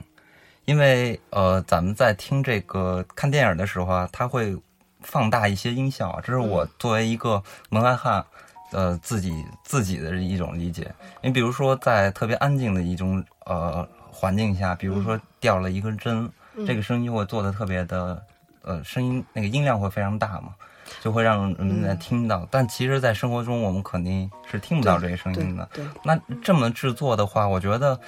[0.65, 4.53] 因为呃，咱们在听这个看电影的时候啊，它会
[4.99, 8.25] 放大一些音效啊，这是我作为一个门外汉。
[8.71, 9.31] 呃，自己
[9.63, 16.29] 自己的一种理解，你比如说在特别安静的一种呃环境下，比如说掉了一根针，
[16.65, 18.21] 这个声音就会做的特别的
[18.61, 20.55] 呃，声音那个音量会非常大嘛，
[21.01, 22.47] 就会让人们来听到。
[22.51, 25.67] 但其实，在生活中我们肯定是听不到这些声音的。
[25.73, 27.99] 对，那这么制作的话，我觉得，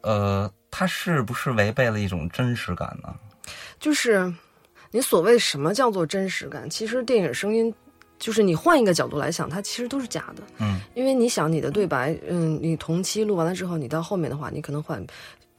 [0.00, 3.14] 呃，它是不是违背了一种真实感呢？
[3.78, 4.32] 就是
[4.90, 6.68] 你所谓什么叫做真实感？
[6.68, 7.72] 其实电影声音。
[8.16, 10.42] 就是你换一个角度来想，它其实都是假的。
[10.58, 15.04] 嗯，因为你想你的对白，嗯，你同期录完了之后，你到后面的话，你可能换，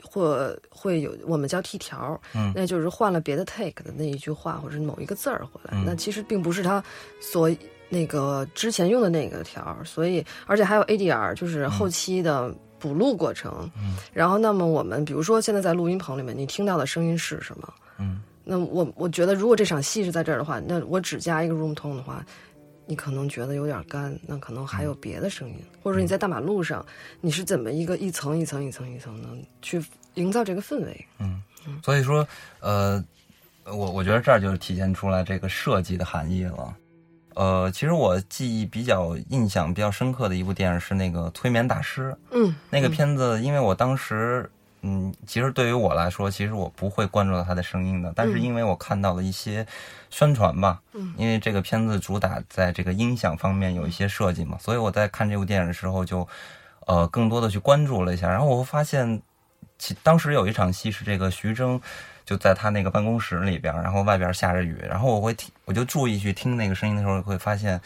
[0.06, 6.84] 或会有我们叫替条，嗯，那就是换了别的 take 的那一句话或者某一个字儿回来，嗯那其实并不是他
[7.20, 7.50] 所
[7.90, 13.70] 那个之前用的那个条，所以而且还有 ADR，就是后期的补录过程。
[13.78, 17.74] 嗯，然后那么我们比如说现在在录音棚里面，你听到的声音是什么？
[18.00, 22.26] 嗯，那我我觉得如果这场戏是在这儿的话，那我只加一个 room tone 的话。
[22.88, 26.86] 你可能觉得有点干，那可能还有别的声音，或者说你在大马路上，
[27.22, 29.28] 你是怎么一个一层一层一层一层的
[29.62, 31.06] 去营造这个氛围？
[31.20, 31.42] 嗯，
[31.84, 32.28] 所以说，
[32.60, 33.04] 呃，
[33.66, 36.76] 我我觉得这儿就体现出来这个设计的含义了。
[37.34, 42.12] 呃，其实我记忆比较印象比较深刻的一部电影是那个《催眠大师》。
[42.32, 44.50] 嗯，那个片子，因为我当时，
[44.88, 49.66] 嗯，其实对于我来说，其实我不会关注到他的声音的，但是因为我看到了一些
[50.12, 56.28] 宣传吧，嗯，因为这个片子主打在这个音响方面有一些设计嘛，所以我在看这部电影的时候就，
[56.86, 59.20] 呃，更多的去关注了一下，然后我会发现，
[59.80, 61.82] 其当时有一场戏是这个徐峥。
[62.26, 67.80] 就在他那个办公室里边，然后外边下着雨，然后我会听，我就注意去听那个声音的时候，会发现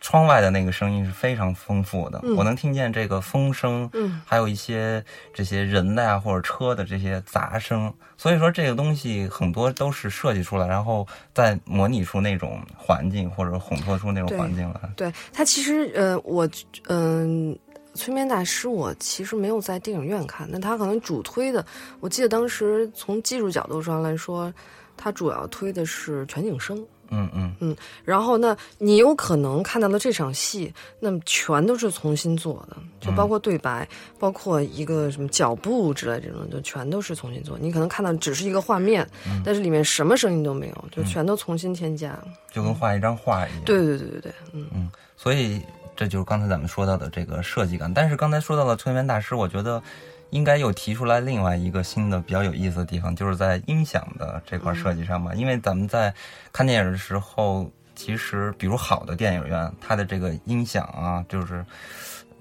[0.00, 14.80] 窗外的那个声音是非常丰富的，嗯、我能听见这个风声，嗯，还有一些这些人的呀或者车的这些杂声，所以说这个东西很多都是设计出来，然后再模拟出那种环境或者烘托出那种环境来。
[14.96, 16.48] 对它其实呃，我
[16.88, 17.56] 嗯。
[17.92, 21.66] 催眠大师，我其实没有在电影院看，那他可能主推的，
[21.98, 24.50] 我记得当时从技术角度上来说，
[24.96, 26.86] 他主要推的是全景声。
[27.10, 37.58] 嗯嗯嗯，然后那，你有可能看到的这场戏，那么全都是重新做的，就包括对白，嗯、包括一个什么脚步之类这种，就全都是重新做。
[37.58, 42.18] 你可能看到只是一个画面，嗯、但是里面什么声音都没有，就全都重新添加，
[42.50, 43.62] 就跟画一张画一样。
[43.64, 45.60] 对对对对对，嗯嗯，所以。
[45.96, 49.82] 这就是刚才咱们说到的这个设计感，但是刚才说到了催眠大师，我觉得
[50.30, 55.34] 应该又提出来另外一个新的比较有意思的地方，就是在音响的这块设计上吧。
[55.34, 56.12] 因为咱们在
[56.52, 61.64] 看电影的时候，其实比如好的电影院，它的这个音响啊，就是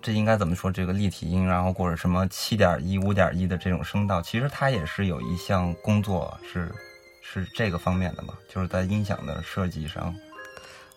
[0.01, 0.71] 这应该怎么说？
[0.71, 6.71] 这个立体音，然后或者什么七点一、五点一的这种声道，其实它也是有一项工作是
[7.21, 10.15] 是这个方面的嘛，就是在音响的设计上。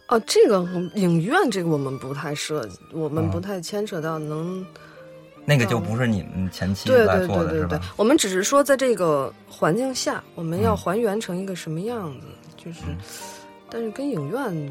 [0.08, 0.62] 哦，这个
[0.94, 4.64] 影院这个我们不太涉及，我们不太牵扯到能。
[5.44, 7.80] 那个就不是你们前期对来做的是吧？
[7.96, 12.26] 我们只是说在这个环境下，我们要还原成一个什么样子，
[12.56, 12.80] 就是，
[13.68, 14.70] 但是跟影院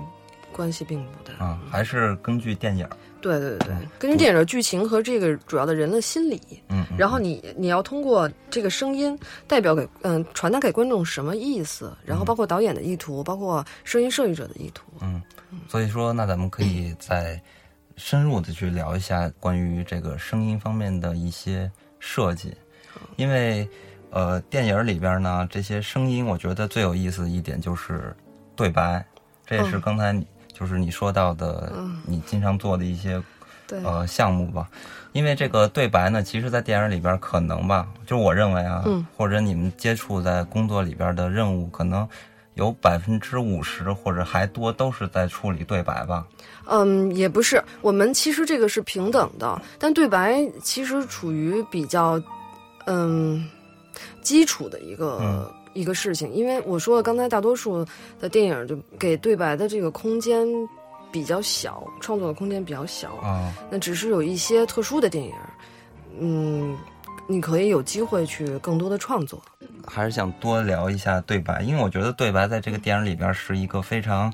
[0.52, 1.46] 关系并不大。
[1.46, 2.88] 啊，还是根据电影。
[3.20, 3.68] 对对对，
[4.00, 9.16] 根据电影的剧情和这个主要的人的心理，嗯，然后你你要通过这个声音
[9.48, 14.86] 代表给嗯传达给观众什么意思，然后包括导演的意图，包括声音设计者的意图。
[15.02, 15.22] 嗯，
[15.68, 17.40] 所以说那咱们可以再
[18.04, 22.52] 深入的去聊一下关于这个声音方面的一些设计，
[23.16, 23.70] 因为
[24.10, 28.16] 呃电影里边呢这些声音，我觉得最有意思的一点就是
[28.56, 29.06] 对白，
[29.46, 30.26] 这也是刚才你。
[30.54, 31.74] 就是你说到的，
[32.06, 33.20] 你经常做的一些
[33.66, 33.84] 对。
[33.84, 34.70] 呃项目吧，
[35.12, 38.84] 因为这个对白呢，其实，在电影里边可能吧，就是我认为啊，
[39.18, 42.08] 或者你们接触在工作里边的任务，可能
[42.56, 46.26] 有百分之五十或者还多都是在处理对白吧。
[46.66, 52.22] 嗯，也不是，我们其实这个是平等的，但对白其实处于比较
[52.86, 53.50] 嗯
[54.22, 55.52] 基础的一个。
[55.74, 57.88] 一个事情，因为我说了，刚才大多数
[58.20, 60.46] 的电影就给对白的这个空间
[61.14, 63.54] 比较小，创作的空间比较小啊。
[63.70, 65.34] 那只是有一些特殊的电影，
[66.20, 66.78] 嗯，
[67.26, 69.42] 你可以有机会去更多的创作。
[69.88, 74.34] 还是想多聊一下对白，因为我觉得对白在这个电影里边是一个非常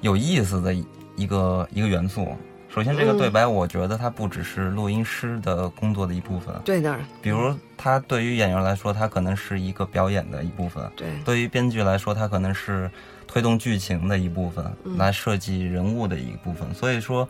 [0.00, 2.36] 有意思的一个一个元素。
[2.68, 6.54] 首先，这个对白，我觉得它不只是录音师的工作的一部分。
[6.62, 6.94] 对的。
[7.22, 10.90] 比如，它对于演员来说，它可能是一个表演的一部分。
[10.94, 11.08] 对。
[11.24, 12.90] 对于编剧来说，它可能是
[13.26, 16.74] 推动剧情的一部分，来设计人物的一部分。
[16.74, 17.26] 所以说，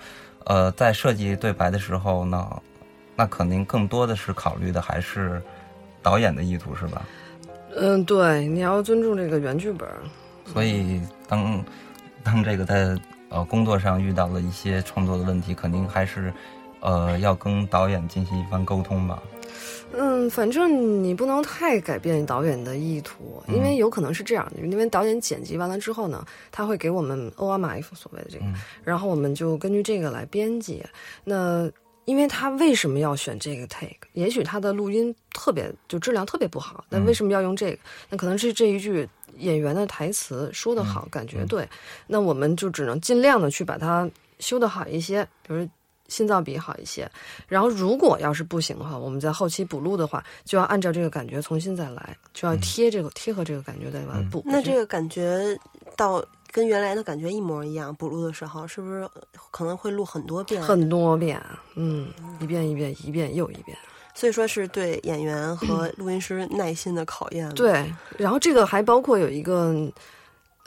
[0.46, 2.62] 呃，在设计对白的时候呢，
[3.14, 5.40] 那肯定更多的是考虑的还是
[6.02, 7.06] 导演的意图，是吧？
[7.76, 9.88] 嗯，对，你要尊重这个原剧本。
[10.52, 11.64] 所以，当
[12.22, 12.96] 当这个在。
[13.28, 16.32] 呃，工作上遇到了一些创作的问题，肯定还是，
[16.78, 19.20] 呃，要跟导演进行一番沟通吧。
[19.92, 28.44] 嗯，反正你不能太改变导演的意图，因为有可能是这样的，因为导演剪辑完了之后呢，他会给我们 OMF 所谓的这个，
[28.84, 30.84] 然后我们就根据这个来编辑。
[31.24, 31.68] 那
[32.06, 34.08] 因为他为什么要选这个 take？
[34.14, 37.78] 也许他的录音特别就质量特别不好，那为什么要用这个？
[38.08, 39.06] 那可能是这一句。
[39.38, 41.68] 演员的台词说得好，感觉对，
[42.06, 45.68] 那我们就只能尽量的去把它修得好一些，比如
[46.08, 47.06] 心脏比好一些。
[47.46, 54.42] 然后如果要是不行的话，我们在后期补录的话，就要按照这个感觉重新再来，就要贴这个贴合这个感觉再来补。
[54.46, 55.54] 那这个感觉
[55.98, 56.24] 到
[56.56, 59.06] 跟原来的感觉一模一样，补录的时候是不是
[59.50, 60.62] 可能会录很多遍？
[60.62, 61.38] 很多遍，
[61.74, 62.08] 嗯，
[62.40, 63.76] 一遍一遍，一遍又一遍。
[64.14, 67.46] 所以说是对演员和录音师耐心的考验。
[67.50, 69.74] 对，然后这个还包括有一个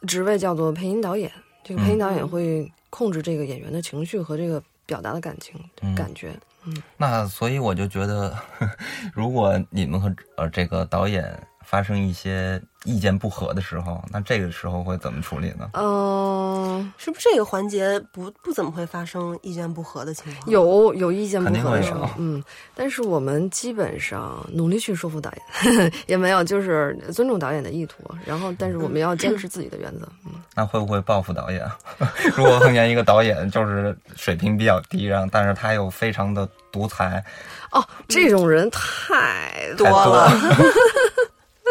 [0.06, 1.32] 职位叫做配音导演，
[1.64, 5.60] 这个配音导演会控制这个演员的情绪和这个表达的感情
[5.96, 6.40] 感觉。
[6.66, 8.38] 嗯，那所以我就觉得，
[9.12, 11.36] 如果你们和呃这个导演
[11.70, 12.62] 发生一些。
[12.86, 15.70] 意见不合的时候，那这个时候会怎么处理呢？
[15.74, 20.50] 嗯，是不是这个环节不不怎么会发生意见不合的情况？
[20.50, 22.42] 有有意见不合的时候，嗯，
[22.74, 25.30] 但是我们基本上努力去说服导
[25.66, 30.08] 演， 也没有就是尊重导演的意图，然后但是我们要坚持自己的原则。
[30.26, 31.70] 嗯，那会不会报复导演？
[32.34, 37.22] 如果碰见一个导演就是水平比较低，然后但是他又非常的独裁，
[37.72, 40.32] 哦，这种人太多了。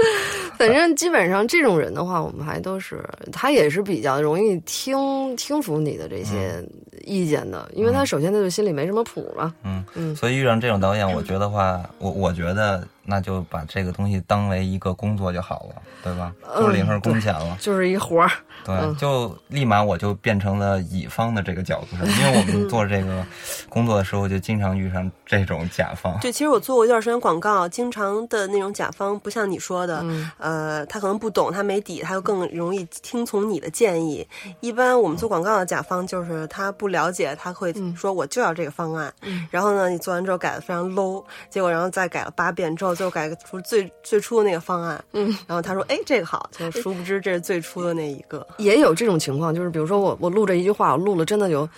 [0.58, 6.62] 反正基本上这种人的话，我们还都是他也是比较容易听听服你的这些
[7.04, 9.54] 意见的，因为他首先他就心里没什么谱嘛。
[9.64, 12.87] 嗯嗯，所以遇上这种导演，我觉得话，我我觉得。
[13.11, 16.31] 那就把这个东西当为一个工作就好了，对吧？
[16.59, 18.31] 就领份工钱了，就是一活儿。
[18.66, 23.25] 对，就立马我就变成了乙方的这个角色，因为我们做这个
[23.71, 26.18] 工作的时候，就经常遇上这种甲方。
[26.21, 30.05] 对，其实我做过一段时间广告，经常的那种甲方，不像你说的，
[30.37, 34.27] 呃，他可能不懂，他没底，他就更容易听从你的建议。
[34.61, 39.11] 一般我们做广告的甲方，就是他不了解，他会说我就要这个方案，
[39.51, 42.97] 然后呢，你做完之后改的非常 low，结果然后再改了八遍之后。
[42.98, 48.46] 就改出最最初的那个方案，嗯，然后他说：“哎，这个好。”就殊不知这是最初的那一个。
[48.58, 51.68] 也有这种情况，就是比如说我我录这一句话，我录了真的有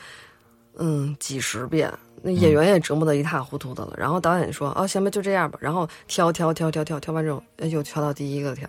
[0.79, 3.95] 嗯几十遍，那演员也折磨得一塌糊涂的了。
[3.97, 8.69] 然后导演说：“哦，行吧，就这样吧。”然后挑挑挑挑挑挑完之后，又挑到第一个条。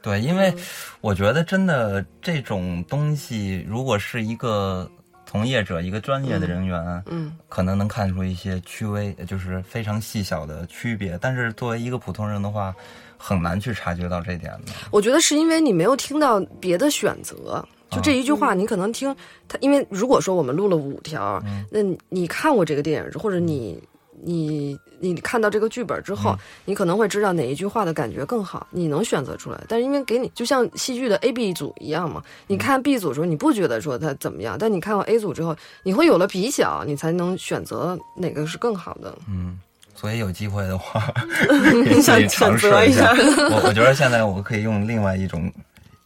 [0.00, 0.54] 对，因为
[1.00, 4.88] 我觉得真的这种东西，如果是一个。
[5.30, 11.18] 从业者一个专业的人员，嗯，可能能看出一些区微，就是非常细小的区别。
[11.20, 12.74] 但是作为一个普通人的话，
[13.18, 14.72] 很难去察觉到这点的。
[14.90, 19.14] 我觉得是因为你没有听到别的选择，就这一句话，你可能听
[19.46, 19.58] 他。
[19.60, 23.78] 因为如果说我们录了五条，那你看过这个电影，或者你
[24.22, 29.60] 你你看到这个剧本之后，你可能会知道哪一句话的感觉更好，你能选择出来。
[29.68, 39.16] 但是因为给你就像戏剧的 A、B 组一样嘛，你看 B 组的时候，你不觉得说它怎么样，但你看到 A 组之后，你会有了比较，你才能选择哪个是更好的。
[39.28, 39.58] 嗯，
[39.94, 41.00] 所以有机会的话，
[41.48, 43.12] 可以自己尝试一下。
[43.50, 45.52] 我我觉得现在我可以用另外一种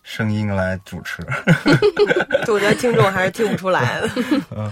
[0.03, 1.23] 声音来主持。
[2.49, 4.11] 我觉得听众还是听不出来的。
[4.55, 4.71] 嗯，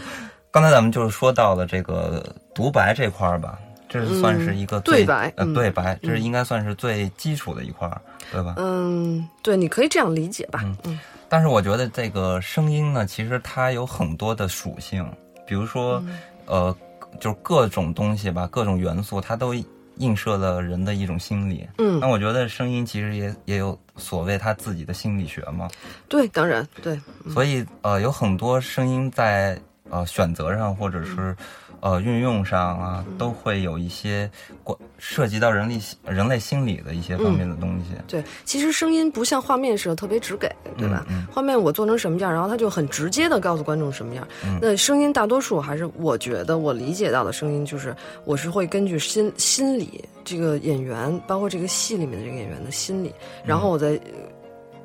[0.51, 8.01] 刚才咱们就是说到了这个独白这块儿吧，这是算是一个对白，呃，对白，这是应该算是最基础的一块儿，
[8.33, 8.55] 对吧？
[8.57, 10.65] 嗯，对，你可以这样理解吧。
[10.85, 10.99] 嗯，
[11.29, 15.07] 但是我觉得这个声音呢，其实它有很多的属性，
[15.47, 16.03] 比如说，
[16.47, 16.77] 呃，
[17.21, 19.55] 就是各种东西吧，各种元素，它都
[19.99, 21.69] 映射了人的一种心理。
[21.79, 25.69] 嗯，那我觉得声音其实也也有所谓它自己的心理学嘛。
[26.09, 26.99] 对，当然对。
[27.33, 29.61] 所以呃，有很多声音在
[29.91, 31.37] 呃选择上或者是
[31.81, 34.31] 呃运用上啊，都会有一些
[34.63, 37.87] 关涉及到人类人类心理的一些方面的东西。
[38.07, 41.05] 对，其实声音不像画面似的特别直给，对吧？
[41.09, 44.27] 嗯画面我做成什么样，然后他就很直接的告诉观众什么样。
[44.61, 53.13] 那声音大多数还是我觉得我理解到的声音，就是我是会根据心心理这个演员，包括这个戏里面的这个演员的心理，
[53.45, 54.01] 然后我再。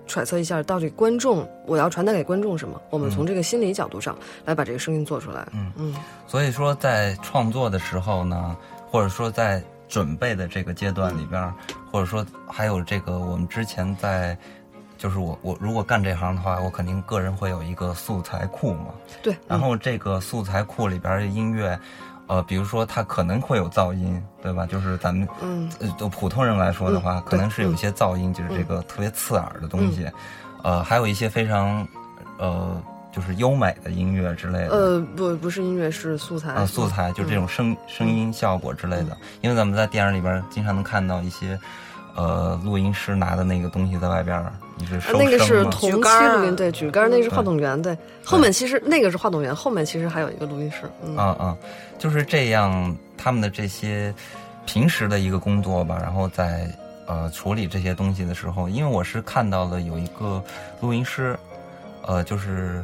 [0.06, 2.80] 呃揣测一下，到底观众我要传达给观众什么？
[2.89, 5.47] 我们从这个心理角度上来把这个声音做出来。
[5.51, 5.95] 嗯嗯，
[6.28, 8.56] 所以说在创作的时候呢，
[8.89, 11.53] 或者说在准备的这个阶段里边儿，
[11.91, 14.38] 或者说还有这个我们之前在，
[14.97, 18.88] 就是我我如果干这行的话，我肯定个人会有一个素材库嘛。
[19.22, 19.36] 对。
[19.47, 21.78] 然后这个素材库里边儿的音乐，
[22.28, 24.65] 呃，比如说它可能会有噪音，对吧？
[24.65, 30.09] 就是咱们嗯呃，就普通人来说的话，嗯可能是有一些噪音，就是这个特别刺耳的东西，
[30.63, 31.88] 呃，还有一些非常
[32.38, 34.69] 呃，就是优美的音乐之类的。
[34.69, 36.51] 呃，不，不是音乐，是素材。
[36.53, 41.59] 啊，素材就是这种声、声音效果之类的，因为咱们在电影里边经常能看到一些，
[42.15, 47.97] 呃，录音师拿的那个东西在外边儿，你是那个是同期举杆儿录音，对，举杆儿那个是话筒员，对。
[48.23, 50.89] 后面其实那个是话筒员，后面其实还有一个录音室。
[51.03, 51.57] 嗯啊啊，
[51.97, 54.13] 就是这样，他们的这些
[54.65, 56.69] 平时的一个工作吧，然后在
[57.07, 60.43] 呃处理这些东西的时候，因为我是看到了有一个
[60.82, 61.38] 录音师，
[62.05, 62.84] 呃，就是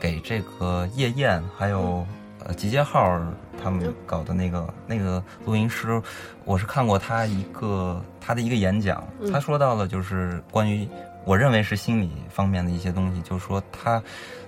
[0.00, 2.06] 给这个夜宴还有
[2.46, 3.20] 呃集结号
[3.62, 6.00] 他们搞的那个那个录音师，
[6.46, 10.88] 我是看过他一个他的一个演讲，他说到了就是关于
[11.24, 14.02] 我认为是心理方面的一些东西，就是说他。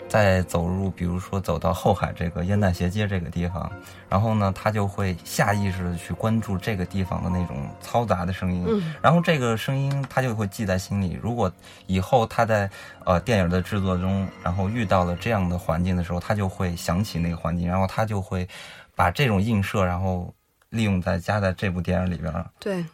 [0.09, 3.73] 在走入，比如说走到后海这个烟袋斜街这个地方，
[4.11, 11.19] 然后呢，他就会下意识的去关注这个地方的那种嘈杂的声音，嗯然后这个声音他就会记在心里。
[11.23, 11.51] 如果
[11.87, 12.71] 以后他在
[13.07, 18.47] 呃电影的制作中，然后遇到了这样的环境的时候，他就会想起那个环境，然后他就会
[18.95, 20.31] 把这种映射，然后
[20.69, 22.45] 利用在加在这部电影里边儿。
[22.59, 22.85] 对，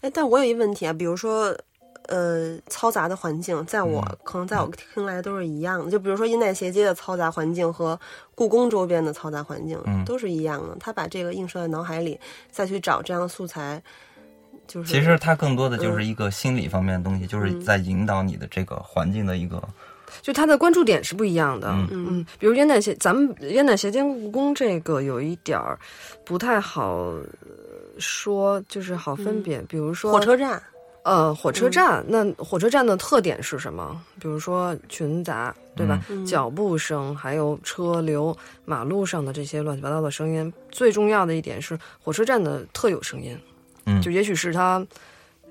[0.00, 1.54] 哎，但我有一问题啊，比如说，
[2.12, 5.90] 呃，嘈杂的环境，在我、嗯可能在我听来都是一样的。
[5.90, 7.98] 就比如说阴代斜街的嘈杂环境和
[8.34, 10.76] 故宫周边的嘈杂环境、嗯都是一样的。
[10.78, 13.82] 他把这个映射在脑海里，再去找这样的素材，
[14.66, 19.62] 就是其实它更多的就是一个心理方面的东西，就是在引导你的这个环境的一个。
[20.20, 21.68] 就他的关注点是不一样的。
[21.70, 25.78] 嗯嗯，比如烟袋斜，咱们烟袋斜街故宫这个有一点儿
[26.26, 27.24] 不太好呃
[27.98, 29.62] 说，就是好分别。
[29.62, 30.62] 比如说火车站，
[31.04, 34.00] 呃，火车站，那火车站的特点是什么？
[34.20, 36.00] 比如说群杂，对吧？
[36.24, 40.52] 脚步声，还有车流、马路上的这些乱七八糟的声音。
[40.70, 43.36] 最重要的一点是火车站的特有声音，
[43.86, 44.86] 嗯就也许是它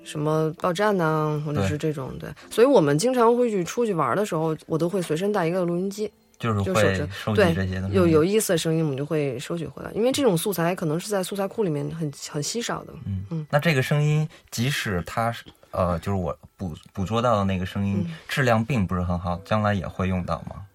[0.05, 2.29] 什么报站呐、或者是这种对。
[2.49, 6.09] 所以我们经常会去出去玩的时候，我都会随身带一个录音机，
[6.41, 12.93] 就是就会收集对这些的有有意思的声音，我们就会收取回来，因为这种素材可能是在素材库里面很很稀少的。
[13.05, 20.65] 嗯嗯，那这个声音，即使它是呃，就是我捕捕捉到的那个声音、嗯质量并不是很好，将来也会用到吗？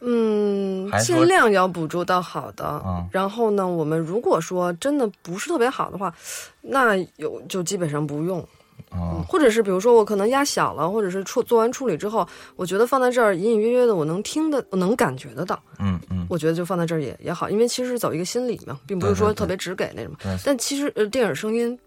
[0.00, 2.80] 嗯，还尽量要捕捉到好的。
[2.84, 6.14] 嗯然后呢，我们如果说真的不是特别好的话，
[6.60, 8.46] 那有就基本上不用。
[8.94, 12.26] 哦，或者是比如说我可能压小了，或者是处做完处理之后，
[12.56, 21.78] 我觉得放在这儿隐隐约约的我能听的，我能感觉得到，嗯嗯，我觉得就放在这儿也也好，因为其实是走一个心理嘛，并不是说特别直给那什么，但其实呃，电影声音，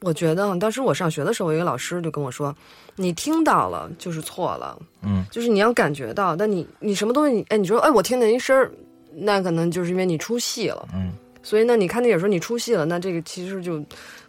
[0.00, 2.54] 我觉得当时我上学的时候，一个老师就跟我说，
[2.96, 8.70] 你听到了就是错了，嗯，就是你要感觉到，但你你什么东西你，哎，你说哎，我听见一声儿，
[9.12, 13.80] 那可能就是因为你出戏了，嗯，所以那，你看电影时候你出戏了，那这个其实就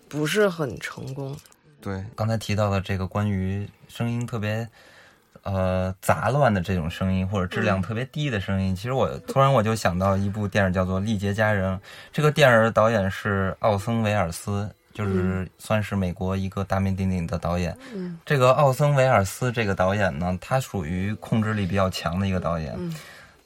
[0.07, 1.36] 不是很成功。
[1.82, 4.67] 对，刚才提到的这个关于声音特别
[5.43, 8.75] 呃杂乱的这种声音，或者质量特别低的声音。
[8.75, 11.75] 其实我突然我就想到一部电影叫做《丽杰家人》，
[12.11, 14.69] 这个电影的导演是奥森维尔斯。
[14.91, 17.77] 就是算是美国一个大名鼎鼎的导演。
[17.93, 22.75] 嗯，这个奥森维尔斯这个导演呢，他属于控制力比较强的一个导演。
[22.77, 22.93] 嗯，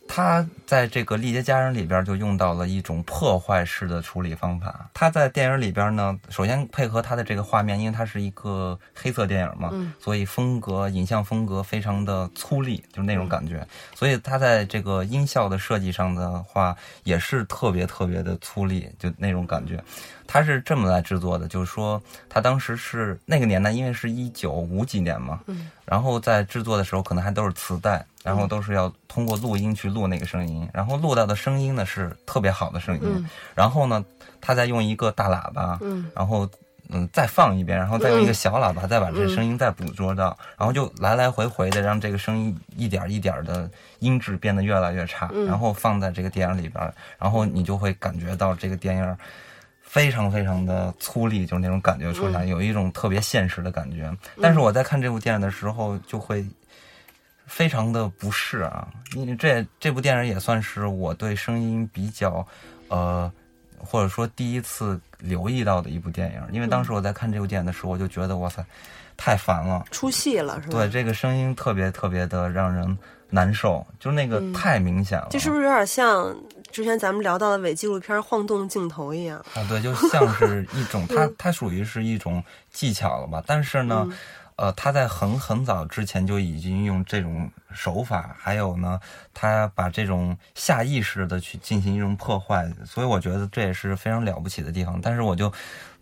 [0.08, 4.90] 他在这个《丽杰家人》里边就用到了一种破坏式的处理方法。
[4.94, 13.66] 他在电影里边呢，首先配合他的这个画面，因为它是一个黑色电影嘛，嗯所以风格、影像风格非常的粗粝，就是那种感觉。
[13.96, 19.84] 所以他在这个音效的设计上的话，也是特别特别的粗粝，就那种感觉。
[20.26, 33.30] 他是这么来制作的，就是说他当时是那个年代，因为是一九五几年嘛，嗯，然后在制作的时候可能还都是磁带，然后都是要通过录音去录那个声音，然后录到的声音呢是特别好的声音，嗯。
[33.54, 34.04] 然后呢，
[34.40, 36.50] 他再用一个大喇叭，嗯然后
[36.90, 43.70] 嗯再放一遍，然后再用一个小喇叭再把这声音再捕捉到，然后就来来回回的让这个声音一点一点的
[44.00, 45.46] 音质变得越来越差，嗯。
[45.46, 49.18] 然后放在这个电影里边，然后你就会感觉到这个电影。
[49.82, 54.12] 非常非常的粗粝，就是那种感觉出来，有一种特别现实的感觉。
[54.42, 56.44] 但是我在看这部电影的时候，就会
[57.56, 62.44] 非常的不适啊，因为这这部电影也算是我对声音比较，
[62.88, 63.32] 呃，
[63.78, 66.42] 或者说第一次留意到的一部电影。
[66.52, 68.66] 因为当时我在看这部电影的时候，我就觉得哇塞，
[69.16, 69.86] 太烦了。
[69.92, 70.80] 出戏了是吧？
[70.80, 72.98] 对，，这个声音特别特别的让人
[73.30, 75.28] 难受，就是那个太明显了。
[75.30, 76.36] 这是不是有点像
[76.72, 79.38] 之前咱们聊到的伪纪录片晃动镜头一样？
[79.54, 83.44] 啊，对，就像是一种， 它它属于是一种技巧了吧？
[83.46, 84.10] 但是呢，
[84.56, 89.00] 呃，他在很很早之前就已经用这种手法，还有呢，
[89.34, 95.00] 他把这种下意识的去进行一种破坏，所以我觉得这也是非常了不起的地方。
[95.02, 95.52] 但是我就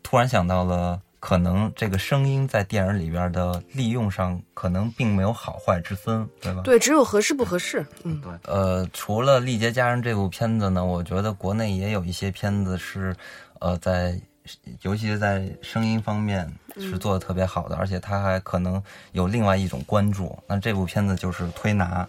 [0.04, 1.02] 突然想到了。
[1.22, 6.64] 可能这个声音在电影里边的利用上，可能并没有好坏之分，对吧？
[6.64, 7.86] 对，只有合适不合适。
[8.02, 13.16] 嗯，对，呃，除了《丽杰家人》这部片子呢，我觉得国内也有一些片子是，
[13.60, 14.20] 呃，在
[14.82, 18.82] 尤其是在声音方面是做的特别好的，而且他还可能
[19.12, 20.38] 有另外一种关注。
[20.48, 22.04] 那这部片子就是《推拿》，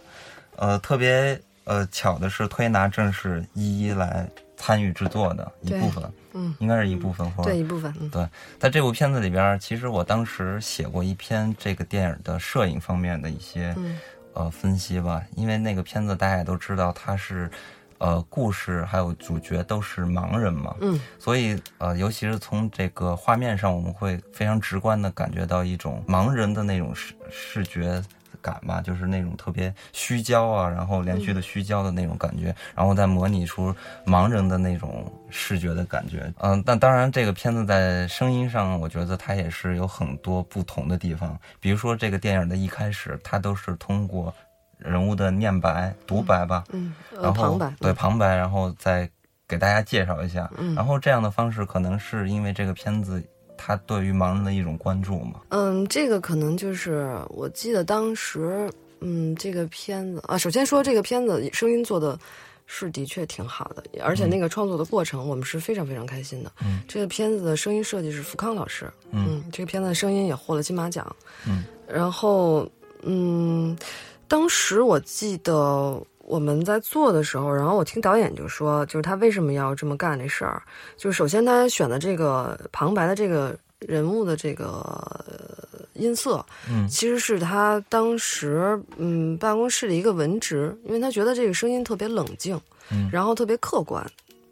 [0.57, 8.09] 呃，特别呃巧的是，《推拿》正是一一来参与制作的一部分，嗯，应该是一部分，或者对一部分，嗯。
[8.11, 8.29] 对，
[8.59, 13.99] 在这部片子里边，其实我当时写过一篇这个电影的摄影方面的一些、嗯。
[14.35, 17.51] 呃分析吧，因为那个片子大家也都知道，它是
[18.03, 28.03] 呃故事还有主角都是盲人嘛，嗯所以呃，尤其是从这个画面上，我们会非常直观的感觉到一种盲人的那种视视觉。
[28.41, 33.73] 感吧，就是那种特别虚焦啊，然后连续的虚焦的那种感觉，然后再模拟出
[34.05, 36.29] 盲人的那种视觉的感觉。
[36.41, 41.39] 嗯，但当然，这个片子在声音上，我觉得它也是有很多不同的地方。
[41.61, 44.35] 比如说，这个电影的一开始，它都是通过
[44.85, 49.09] 人物的念白、独白吧，嗯，呃，然后旁白，对旁白，然后再
[49.49, 50.51] 给大家介绍一下。
[50.59, 53.23] 嗯然后这样的方式，可能是因为这个片子
[53.57, 55.41] 它对于盲人的一种关注嘛。
[55.51, 58.71] 嗯，这个可能就是我记得当时，
[59.01, 62.19] 嗯，这个片子啊，首先说这个片子声音做的
[62.67, 66.51] 是的确挺好的，而且那个创作的过程我们是非常非常开心的。
[66.65, 71.15] 嗯，这个片子的声音设计是福康老师，嗯这个片子的声音也获了金马奖。
[71.47, 72.67] 嗯，然后
[73.03, 73.77] 嗯，
[74.33, 76.03] 当时我记得。
[76.25, 80.63] 我们在做的时候，然后我听导演就说，就是他为什么要这么干这事儿，
[80.97, 84.67] 就是首先他选的这个旁白的这个人物的这个
[85.27, 92.59] 呃音色，嗯其实是他当时嗯办公室的一个文职，因为他觉得这个声音特别冷静，
[92.91, 94.03] 嗯然后特别客观，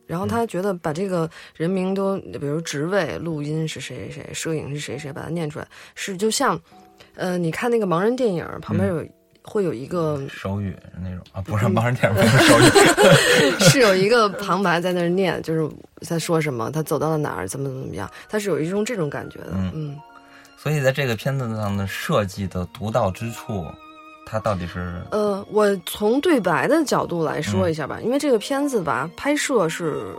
[0.07, 6.61] 然后他觉得把这个人名都，比如职位、录音是谁谁谁，摄影是谁谁，把它念出来，是就像，
[7.15, 9.07] 呃，你看那个盲人电影旁边有。
[9.43, 13.59] 会有一个手语那种啊，不是盲人电影，不是手语。
[13.71, 15.69] 是有一个旁白在那儿念，就是
[16.01, 19.71] 在说什么，他走到了哪儿，怎么怎么样，他是有一种这种感觉的，嗯。
[19.75, 19.97] 嗯。
[20.57, 23.65] 所以在这个片子上的设计的独到之处，
[24.27, 25.01] 它到底是？
[25.11, 30.15] 呃，我从对白的角度来说一下吧，因为这个片子吧，拍摄是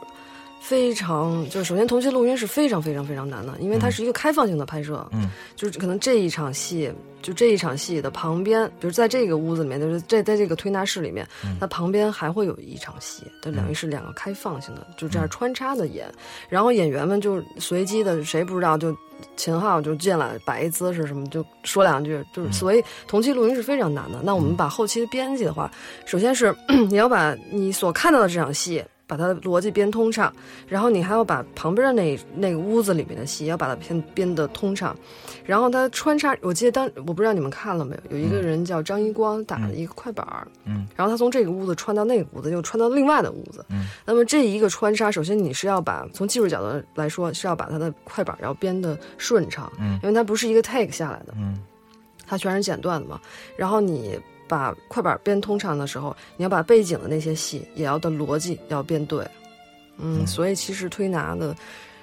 [0.61, 5.29] 非常，就是首先同期录音是非常非常非常难的，因为它是一个开放性的拍摄，嗯。
[5.55, 6.91] 就是可能这一场戏，
[7.21, 11.27] 就这一场戏的旁边，比如在这个屋子里面，就是在在这个推拿室里面，
[11.59, 16.09] 它旁边还会有一场戏，这等于是两个开放性的，就这样穿插的演，
[16.47, 18.95] 然后演员们就随机的，谁不知道就。
[19.37, 24.19] 秦昊就进来摆一姿势什么，就说两句，就是所以同期录音是非常难的。
[24.23, 25.71] 那我们把后期编辑的话，
[26.07, 26.51] 首先是
[26.89, 30.33] 你要把你所看到的这场戏，把它的逻辑编通畅，
[30.69, 34.95] 然后你还要把旁边的那那个屋子里面的戏要把它编编得通畅，
[35.45, 49.99] 然后它穿插，我记得当我不知道你们看了没有，有一个人叫张一光打了一个快板儿，嗯，然后他从这个屋子穿到那个屋子，又穿到另外的屋子，嗯，那么这一个穿插，首先你是要把从技术角度来说是要把它的快板要编得顺畅，嗯。
[50.03, 51.61] 因为它不是一个 take 下来的，嗯。
[52.25, 53.19] 它全是剪断的嘛，
[53.57, 54.17] 然后你。
[54.51, 59.23] 把快板变通畅的时候，你要把背景的那些戏也要的逻辑要变对，
[59.97, 61.55] 嗯，嗯所以其实推拿的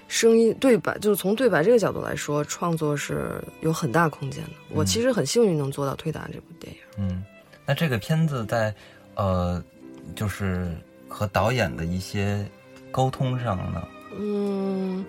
[0.08, 4.50] 声音对白，就是从对白这个角度来说，创作是有很大空间的。
[4.70, 6.80] 我其实很幸运能做到推拿这部电影。
[6.96, 7.22] 嗯，
[7.66, 8.74] 那这个片子在
[9.14, 9.62] 呃，
[10.16, 10.74] 就是
[11.06, 12.42] 和导演的一些
[12.90, 13.86] 沟通上呢，
[14.18, 15.04] 嗯，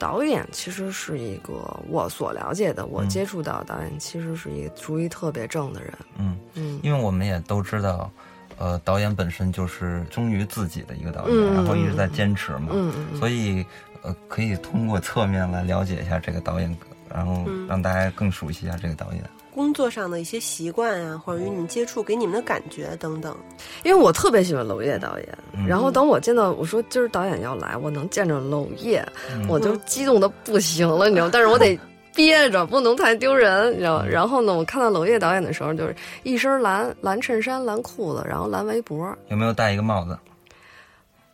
[0.00, 5.92] 导演其实是一个我所了解的，我嗯接触到的导演其实是一个主意特别正的人。
[6.16, 6.80] 嗯，嗯。
[6.82, 8.10] 因为我们也都知道，
[8.56, 13.64] 呃，导演本身就是忠于自己的一个导演，嗯然后一直在坚持嘛，嗯嗯嗯，所以
[14.02, 16.74] 呃，可以通过侧面来了解一下这个导演，
[17.08, 17.66] 然后嗯。
[17.68, 19.22] 让大家更熟悉一下这个导演。
[19.54, 23.36] 工作上的一些习惯啊，或者与你们接触给你们的感觉等等。
[23.82, 31.30] 因为我特别喜欢娄烨导演，嗯然后等我见到我说今儿导演要来，我能见着娄烨，嗯我就激动的不行了，你知道吗？
[31.34, 31.78] 但是我得
[32.14, 34.04] 憋着，不能太丢人，你知道吗？
[34.06, 40.18] 嗯然后呢，我看到娄烨导演的时候，就是一身蓝蓝衬衫、蓝裤子，然后蓝围脖，有没有戴一个帽子？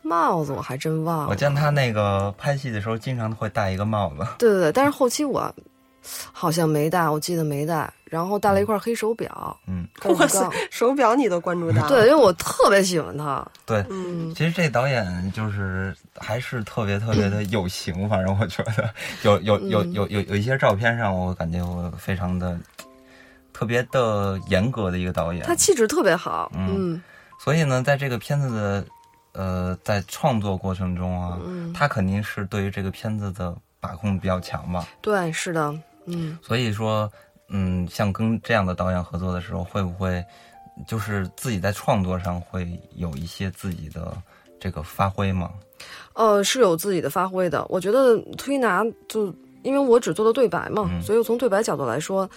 [0.03, 1.27] 帽子我还真忘了。
[1.29, 4.25] 我见他那个拍戏的时候，经常会戴一个帽子。
[4.37, 5.53] 对对对，但是后期我
[6.31, 11.87] 好像没戴，我记得没戴，然后戴了一块黑手表，嗯，哇塞？，手表你都关注他？
[11.87, 13.45] 对，因为我特别喜欢他。
[13.65, 18.89] 对，嗯，其实这导演就是还是特别特别的有型，反正我觉得
[19.23, 22.57] 有有有有有有一些照片上，我感觉我非常的
[23.53, 25.45] 特别的严格的一个导演。
[25.45, 27.01] 他气质特别好，嗯嗯
[27.43, 28.85] 所以呢，在这个片子的
[29.33, 34.87] 呃在创作过程中啊，嗯，他肯定是对于这个片子的把控比较强吧。
[35.01, 35.71] 对，是的，
[36.07, 36.37] 嗯。
[36.41, 37.11] 所以说，
[37.49, 40.23] 嗯，像跟这样的导演合作的时候，会不会
[40.87, 44.17] 就是自己在创作上会有一些自己的
[44.59, 45.51] 这个发挥吗？
[46.13, 47.63] 呃，是有自己的发挥的。
[47.69, 49.31] 我觉得推拿就
[49.61, 52.27] 因为我只做的对白嘛，嗯所以从对白角度来说，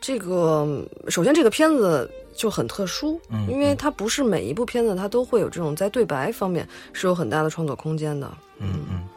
[0.00, 0.66] 这个
[1.08, 8.30] 首先这个片子就很特殊，嗯因为它不是每一部片子它都会有这种在对白方面是有很大的创作空间的。
[8.58, 9.08] 嗯嗯，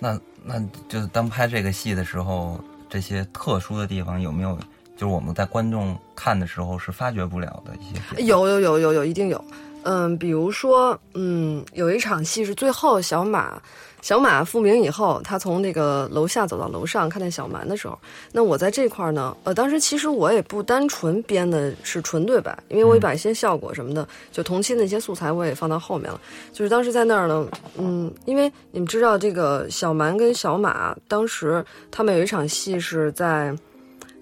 [0.00, 2.58] 那那就是当拍这个戏的时候，
[2.94, 4.56] 这些特殊的地方有没有？
[4.96, 8.22] 就是我们在观众看的时候是发掘不了的一些。
[8.22, 9.44] 有有有有有，一定有。
[9.82, 13.60] 嗯，比如说，嗯，有一场戏是最后小马，
[14.04, 17.98] 小马复明以后，他从那个楼下走到楼上，看见小蛮的时候，
[18.32, 26.20] 那我在这块儿呢，呃，当时其实我也不单纯编的是纯对白，因为我也把一些效果什么的，就同期的一些素材我也放到后面了。
[26.52, 27.48] 就是当时在那儿呢，
[27.78, 33.56] 嗯，因为你们知道这个小蛮跟小马，当时他们有一场戏是在。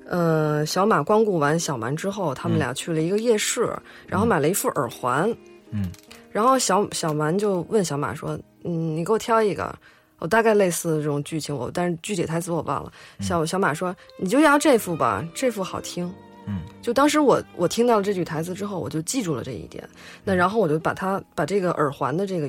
[0.08, 3.72] 呃，小马光顾完小蛮之后，他们俩去了一个夜市，
[4.06, 5.32] 然后买了一副耳环。
[5.70, 5.90] 嗯，
[6.30, 9.74] 然后小小蛮就问小马说：“嗯，你给我挑一个。”
[10.18, 12.92] 我大概类似这种剧情，我但是具体台词我忘了。
[13.18, 16.08] 小小马说：“你就要这副吧，这副好听。”
[16.46, 19.82] 嗯，就当时我我听到了这句台词之后，我就记住了这一点。
[20.22, 22.48] 那然后我就把它把这个耳环的这个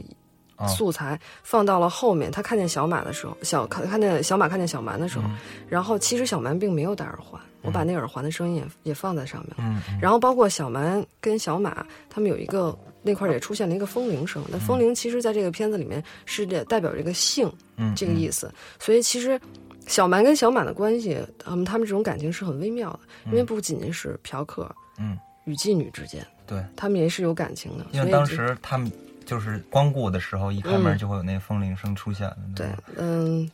[0.58, 2.30] 哦素材放到了后面。
[2.30, 5.38] 他看见小马的时候，小看看见小马看见小蛮的时候，嗯
[5.68, 9.56] 然后其实小蛮并没有戴耳环，我把那耳环的声音也也放在上面了。
[9.60, 14.44] 嗯嗯然后包括小蛮跟小马，他们有一个那块儿也出现了一个风铃声。
[14.50, 19.40] 那风铃其实在这个片子里面是代代表这个性嗯，这个意思，所以其实
[19.86, 27.86] 小蛮跟小满的关系，他们他们这种感情是很微妙的，因为不仅仅是嫖客嗯，与妓女之间，对，他们也是有感情的。
[27.92, 28.92] 因为当时他们
[29.26, 32.38] 就是光顾的时候，一开门就会有那风铃声出现的。
[32.56, 33.50] 对，嗯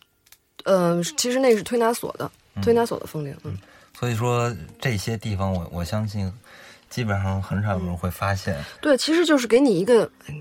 [0.66, 2.30] 呃，其实那是推拿所的，
[2.62, 3.58] 推拿所的风铃，嗯。
[3.98, 6.32] 所以说这些地方我，我相信
[6.90, 8.56] 基本上很少有人会发现。
[8.82, 10.36] 对，其实就是给你一个，嗯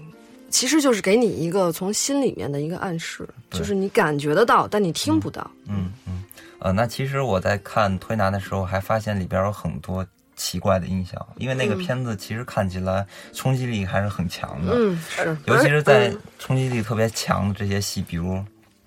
[0.51, 5.49] 其实就是给你一个从心里面的一个暗示，就是你感觉得到，但你听不到。
[5.67, 6.25] 嗯嗯，
[6.59, 11.79] 呃，那其实我在看推拿的时候，还发现里边有很多奇怪的音效，因为那个嗯。
[11.79, 18.43] 片子其实看起来冲击力还是很强的，嗯，是，尤其是在嗯冲击力特别强的这些戏，比如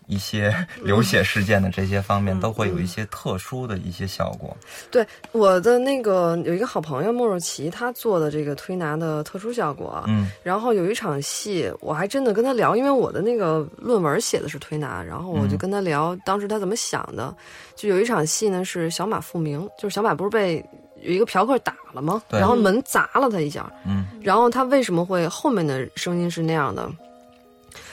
[0.07, 4.55] 一些流血事件的这些方面，都会有一些特殊的一些效果。
[4.89, 17.33] 对我的那个有一个好朋友莫若琪，他做的这个推拿的特殊效果，嗯然后有一场戏，我还真的跟他聊，因为我的那个论文写的是推拿，然后我就嗯跟他聊当时他怎么想的。
[17.75, 20.63] 就有一场戏呢，是小马复明，就是小马不是被
[21.01, 22.21] 有一个嫖客打了吗？
[22.27, 26.91] 对然后门砸了他一下，嗯然后他为什么会后面的声音是那样的？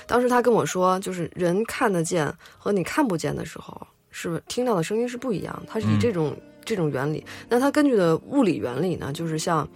[0.08, 3.80] 当时他跟我说，就是人看得见和你看不见的时候，
[4.10, 5.62] 是听到的声音是不一样。
[5.68, 7.22] 他是以这种、这种原理。
[7.48, 9.68] 那他根据的物理原理呢，就是像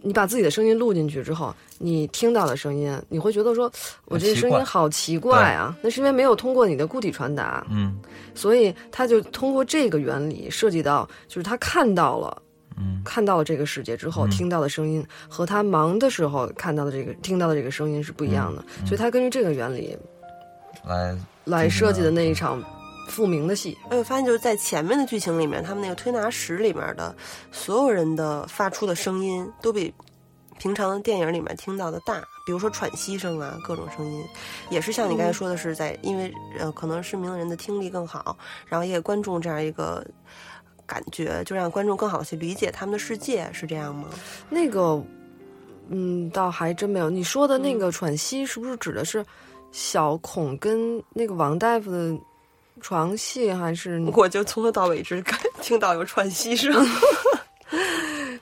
[0.00, 3.70] 你把自己的声音录进去之后，你听到的声音，你会觉得说，
[4.06, 5.76] 我这声音好奇怪啊。
[5.82, 7.66] 那是因为没有通过你的固体传达。
[7.68, 7.98] 嗯，
[8.34, 12.40] 所以他就通过这个原理涉及到，就是他看到了。
[12.80, 19.94] 嗯，看到了这个世界之后，听到的声音和他忙的时候看到的这个、听到的这个声音是不一样的，所以他根据这个原理
[20.84, 21.14] 来
[21.44, 22.62] 来设计的那一场
[23.06, 23.76] 复明的戏。
[23.90, 27.14] 哎，我发现就是在前面的剧情里面，他们那个推拿室里面的
[27.52, 29.92] 所有人的发出的声音都比
[30.58, 34.24] 平常的电影里面听到的大，比如说喘息声啊，各种声音，
[34.70, 40.02] 也是像你刚才说的是在，因为呃，可能失明的人的听力更好，然后也给观众这样一个。
[40.90, 44.08] 感觉就让观众更好的去理解他们的世界，是这样吗？
[44.48, 45.00] 那个，
[45.88, 47.08] 嗯，倒还真没有。
[47.08, 49.24] 你说的那个喘息，是不是指的是
[49.70, 52.18] 小孔跟那个王大夫的
[52.80, 54.02] 床戏，还是？
[54.16, 55.22] 我就从头到尾只
[55.60, 56.74] 听到有喘息声。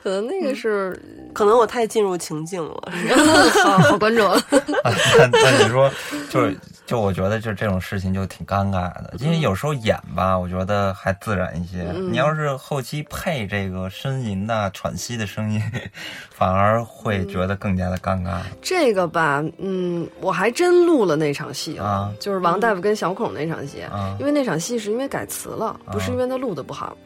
[0.02, 0.98] 可能那个是，
[1.34, 2.92] 可能我太进入情境了。
[3.62, 4.26] 好，好观众。
[4.50, 5.90] 那那你说，
[6.30, 6.56] 就是
[6.88, 11.82] 就我觉得，就这种事情就挺尴尬的，因为有时候演吧，我觉得还自然一些。
[12.10, 15.62] 你要是后期配这个呻吟呐、喘息的声音，
[16.32, 18.38] 反而会觉得更加的尴尬。
[18.62, 23.82] 这个吧，嗯，我还真录了那场戏啊，就是王大夫跟小孔那场戏，
[24.18, 26.96] 因为那场戏是因为改词了，不是因为他录的不好。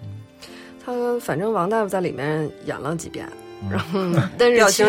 [0.86, 3.28] 他反正王大夫在里面演了几遍，
[3.70, 4.00] 然后
[4.38, 4.86] 但是表情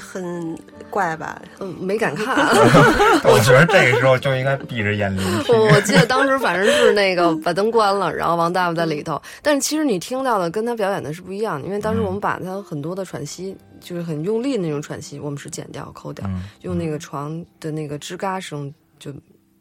[0.00, 0.58] 很
[0.90, 1.40] 怪吧？
[1.60, 2.34] 嗯，没敢 看。
[3.24, 5.54] 我觉得这个时候就应该闭着眼聆听。
[5.56, 9.20] 我记得当时反正是那个把灯关了，然后王大夫在里头。
[9.42, 16.28] 但是其实你听到的跟他表演的是不一样的，因为当时我们把他很多的喘息，就是很用力的那种喘息，我们是剪掉、抠掉，
[16.62, 19.12] 用那个床的那个吱嘎声就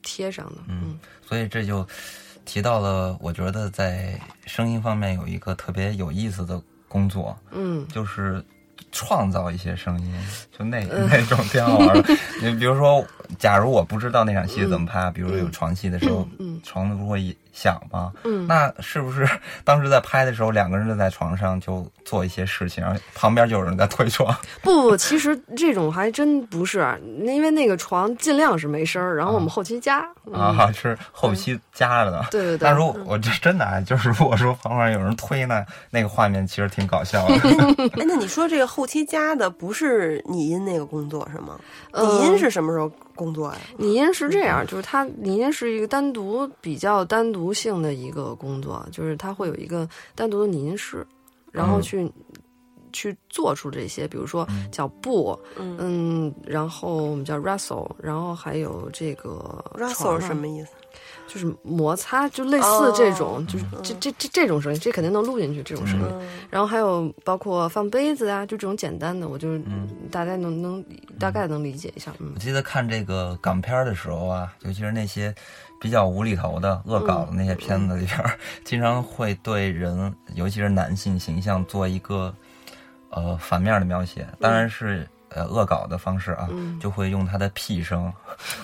[0.01, 0.57] 贴上的。
[0.67, 1.85] 嗯，所以这就。
[2.45, 6.61] 提到了，我觉得在声音方面有一个特别有意思的
[6.93, 8.43] 工作，嗯，就是
[8.91, 10.13] 创造一些声音，
[10.55, 12.15] 就那 那种挺好玩的。
[12.41, 13.03] 你比如说，
[13.39, 16.27] 假如我不知道那场戏怎么拍，比如说有床戏的时候，
[16.63, 17.35] 床都不会。
[17.53, 18.11] 想吗？
[18.25, 19.25] 嗯，那是不是
[19.63, 22.83] 当时在拍的时候，两个人就在床上就做一些事情，
[23.13, 24.35] 旁边就有人在推床？
[24.61, 26.85] 不不，其实这种还真不是，
[27.23, 29.99] 因为那个床尽量是没声儿，然后我们后期加
[30.33, 32.25] 啊，是后期加的。
[32.31, 32.59] 对对对。
[32.59, 37.35] 但如果我这真的啊就是，如果说旁边有人推呢，那个画面其实挺搞笑的。
[37.99, 41.59] 哎，那你说这个后期加的不是你音那个工作是吗？
[41.93, 42.91] 拟音是什么时候？
[43.15, 51.05] 工作呀，拟音是这样，就是它拟音是一个单独比较单独性的一个工作，就是它会有一个单独的拟音师，
[51.51, 52.11] 然后去
[52.91, 60.71] 去做出这些，比如说叫布，嗯，然后我们叫 Russell，然后还有这个 Russell 什么意思？
[61.27, 66.07] 就是摩擦，就类似这种，就是这这这这种声音，这肯定能录进去这种声音。
[66.49, 69.57] 然后还有包括放杯子啊，就这种简单的，我就
[70.11, 70.85] 大概能能
[71.19, 72.13] 大概能理解一下。
[72.19, 75.33] 嗯我记得看这个港片的时候啊，尤其是那些
[75.79, 78.19] 比较无厘头的恶搞的那些片子里边，
[78.63, 82.33] 经常会对人，尤其是男性形象做一个
[83.09, 85.07] 呃反面的描写，当然是。
[85.35, 86.47] 呃，恶搞的方式啊，
[86.79, 88.11] 就会用他的屁声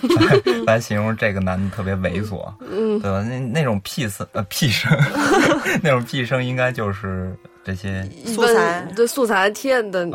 [0.02, 2.52] 来 来形容这个男的特别猥琐，
[3.00, 3.22] 对吧？
[3.22, 4.90] 那那种屁声呃屁声，
[5.82, 7.36] 那种屁声应该就是
[7.70, 10.08] 这些素材，对素材贴的，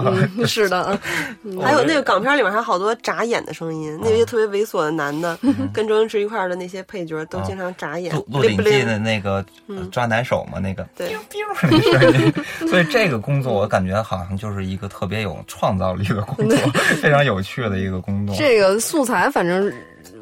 [0.46, 1.00] 是的。
[1.64, 5.38] 还有那个港片里面还有好多眨眼的声音，那些特别猥琐的男的
[5.74, 8.14] 跟周星驰一块的那些配角都经常眨眼。
[8.28, 9.46] 鹿鼎记的那个
[9.92, 11.16] 抓奶手嘛，那个对，
[12.68, 16.58] 所以这个工作我感觉好像就是一个特别有创造力的工作。
[17.02, 18.36] 非常有趣的一个工作。
[18.36, 19.72] 这个素材，反正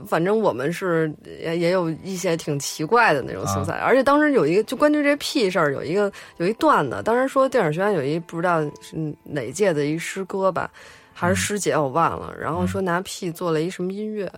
[0.07, 10.69] 反正我们是也也有一些挺奇怪的那种素材，而且当时有一个就关于这屁事儿，有一个有一段子，当时说电影学院有一不知道是哪届的一师哥吧。
[11.15, 12.33] 还是师姐，我忘了。
[12.41, 14.29] 然后说拿屁做了一什么音乐，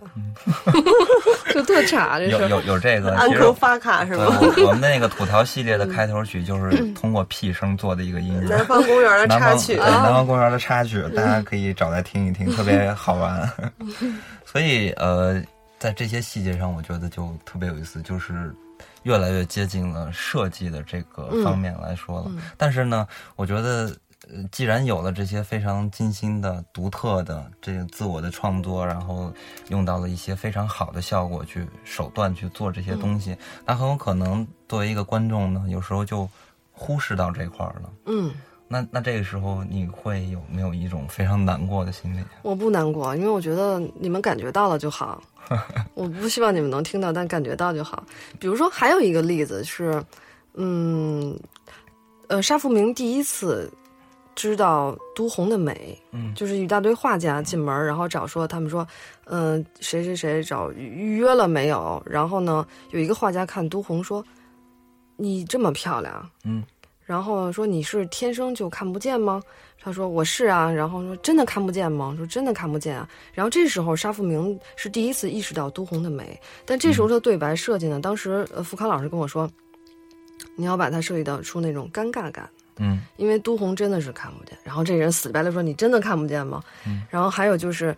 [1.54, 2.18] 就特差。
[2.18, 4.26] 这有有有这个安科发卡是吗？
[4.58, 9.76] 我们那个吐槽系列的开头曲就是 通过屁声做的一个音乐，《南方公园》的插曲。
[9.76, 13.50] 南方公园的插曲，大家可以找来听一听，特别好玩。
[14.44, 15.42] 所以呃，
[15.78, 18.54] 在这些细节上，我觉得就特别有意思，就是
[19.02, 22.30] 越来越接近了设计的这个方面来说了。
[22.56, 23.06] 但是呢，
[23.36, 23.94] 我觉得。
[24.28, 29.32] 呃，既然有了这些非常精心的、独特的这个自我的创作，然后
[29.68, 36.28] 用到了一些非常好的效果去手段去做这些东西，那很有可能作为一个观众呢，有时候就
[36.72, 37.92] 忽视到这块儿了。
[38.06, 38.34] 嗯，
[38.68, 42.20] 那那这个时候你会有没有一种非常难过的心理？
[42.42, 45.22] 我不难过，因为我觉得你们感觉到了就好。
[45.94, 48.02] 我不希望你们能听到，但感觉到就好。
[48.40, 50.02] 比如说，还有一个例子是，
[50.54, 51.38] 嗯，
[52.26, 53.72] 呃，沙富明第一次
[54.34, 58.84] 知道都红的美，嗯就是一大堆画家进门，然后找说他们说，
[59.26, 62.02] 嗯、谁谁谁找预约了没有？
[62.04, 64.24] 然后呢，有一个画家看都红说，
[65.16, 66.64] 你这么漂亮，嗯，
[67.06, 69.40] 然后说你是天生就看不见吗？
[69.80, 72.12] 他说我是啊，然后说真的看不见吗？
[72.16, 73.08] 说真的看不见啊。
[73.32, 79.48] 然后这时候沙富明是第一次意识到都红的美，但这时候的对白设计呢，当时呃付康老师跟我说，
[80.56, 82.50] 你要把它设计到出那种尴尬感。
[82.78, 87.96] 嗯因为都红真的是看不见，然后这人死白了说：“你真的看不见吗？”嗯然后还有就是，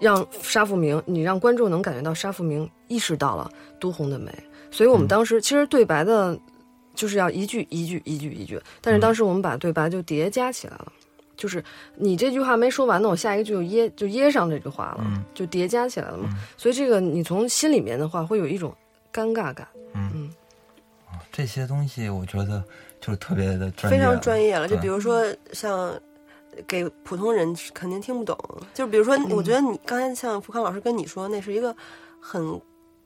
[0.00, 3.50] 让沙富明，你让观众能感觉到沙富明意识到了
[3.80, 4.30] 都红的美，
[4.70, 6.38] 所以我们嗯当时其实对白的，
[6.98, 10.92] 就是要一句一句一句一句，但是当时我们把对白就叠加起来了，
[11.36, 11.62] 就是
[11.94, 15.22] 你这句话没说完呢，我下一个句就噎就噎上这句话了，嗯。
[15.32, 16.36] 就叠加起来了嘛，嗯。
[16.56, 18.74] 所以这个你从心里面的话会有一种
[19.12, 20.10] 尴尬感，嗯。
[20.12, 20.30] 嗯。
[21.30, 22.64] 这些东西我觉得
[23.00, 24.66] 就是特别的专业，非常专业了。
[24.66, 25.94] 就比如说像
[26.66, 28.36] 给普通人肯定听不懂，
[28.74, 31.72] 就是比如说，我觉得你刚才像福康老师跟你说，那是一个
[32.20, 32.60] 很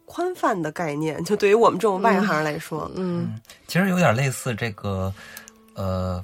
[0.05, 3.41] 宽泛的概念，就对于我们这种外行来说，嗯。
[3.67, 5.13] 其实有点类似这个，
[5.75, 6.23] 呃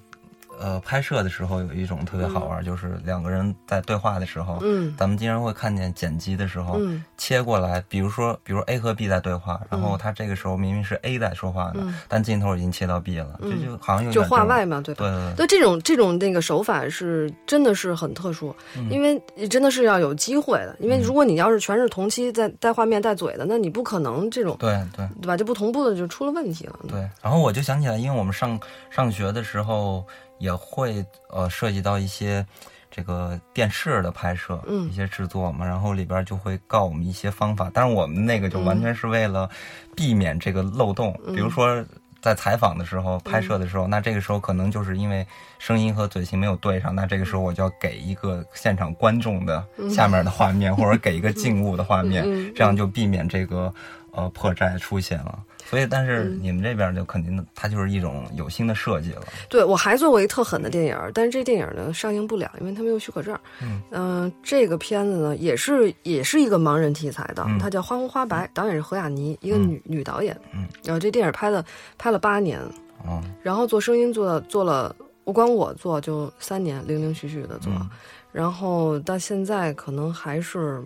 [0.60, 14.98] 呃，拍摄的时候有一种特别好玩，就是两个人在对话的时候，嗯咱们经常会看见剪辑的时候、嗯切过来，比如说，比如 A 和 B 在对话，然后嗯他这个时候明明是 A 在说话呢，嗯但镜头已经切到 B 了，嗯这就好像有就点这种话外嘛，对吧？
[15.04, 20.76] 对对对，那这种这种那个手法是真的是很特殊，嗯因为真的是要有机会的。
[20.80, 25.36] 因为如果你要是全是同期在带画面带嘴的，那你不可能这种对对对吧？
[25.36, 26.78] 就不同步的就出了问题了。
[26.88, 27.00] 对。
[27.22, 28.58] 然后我就想起来，因为我们上
[28.90, 30.06] 上学的时候
[30.38, 32.44] 也会呃涉及到一些。
[32.90, 34.88] 这个电视的拍摄，嗯。
[34.88, 39.48] 一些制作嘛，然后里边就会告我们一些方法，但是我们那个就完全是为了
[39.94, 41.34] 避免这个漏洞，嗯。
[41.36, 41.84] 比如说
[42.22, 45.24] 在采访的时候、拍摄的时候，那这个时候可能就是因为
[45.58, 52.50] 声音和嘴型没有对上，那这个时候我就要给一个现场观众的下面的画面，或者给一个 静物的画面，嗯。
[52.56, 53.72] 这样就避免这个
[54.12, 55.38] 呃破绽出现了。
[55.68, 59.22] 所以，但是嗯你们这边就肯定它就是一种有心的设计了。
[59.48, 63.38] 对我还做过一特狠的电影，但是这电影呢上映不了，因为它没有许可证。
[63.62, 70.34] 嗯呃这个片子呢也是也是一个盲人题材的，嗯它叫《花红花白》，导演是何雅妮，一个女、女导演。
[70.54, 71.64] 嗯，然后这电影拍了
[71.98, 72.58] 拍了八年，
[73.04, 74.94] 哦，然后做声音做做了，
[75.24, 77.90] 我光我做就三年，零零续续的做，嗯
[78.30, 80.82] 然后到现在可能还是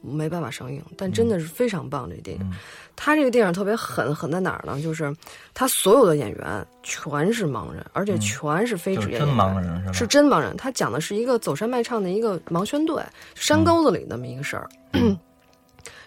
[0.00, 2.08] 没办法上映，但真的是非常棒。
[2.08, 2.52] 这电影，嗯
[2.98, 4.80] 他这个电影特别狠，狠在哪儿呢？
[4.80, 5.14] 就是
[5.52, 9.36] 他所有的演员全是盲人，而且全是非职业演员。
[9.36, 9.92] 盲人是吧？
[9.92, 13.02] 是真盲人，他讲的是一个走山卖唱的一个盲宣队，
[13.34, 14.68] 山沟子里那么一个事儿。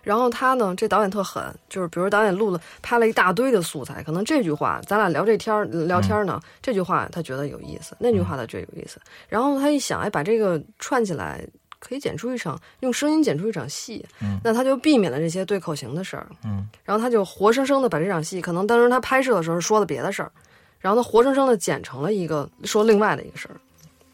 [0.01, 8.97] 然后他呢，这导演特狠，就是比如导演录了拍了一大堆的素材，可能这句话咱俩聊这天儿聊天呢，这句话他觉得有意思，那句话他觉得有意思。
[9.27, 11.45] 然后他一想，哎，把这个串起来，
[11.79, 16.27] 可以剪出一场用声音剪出一场戏，嗯那他就避免了这些对口型的事儿。
[16.43, 20.31] 嗯然后他就活生生的把这场戏，可能当时他拍摄的时候说的别的事儿，
[20.79, 23.55] 然后他活生生的剪成了一个说另外的一个事儿。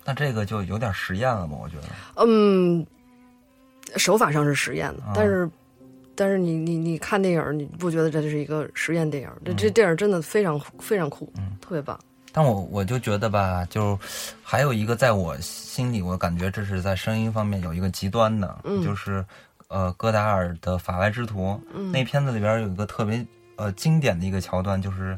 [0.03, 1.57] 那这个就有点实验了吧？
[1.59, 1.83] 我觉得。
[2.17, 2.85] 嗯，
[3.97, 5.49] 手法上是实验的，啊但是，
[6.13, 9.35] 但是你你你看电影，你不觉得这是一个实验电影儿？
[9.43, 11.99] 这这电影真的非常非常酷，嗯特别棒。
[12.35, 13.97] 但我我就觉得吧，就
[14.43, 19.23] 还有一个在我心里，我感觉这是在声音方面有一个极端的，嗯就是
[19.69, 23.25] 呃戈达尔的《法外之徒》嗯那片子里边有一个特别
[23.55, 25.17] 呃经典的一个桥段，就是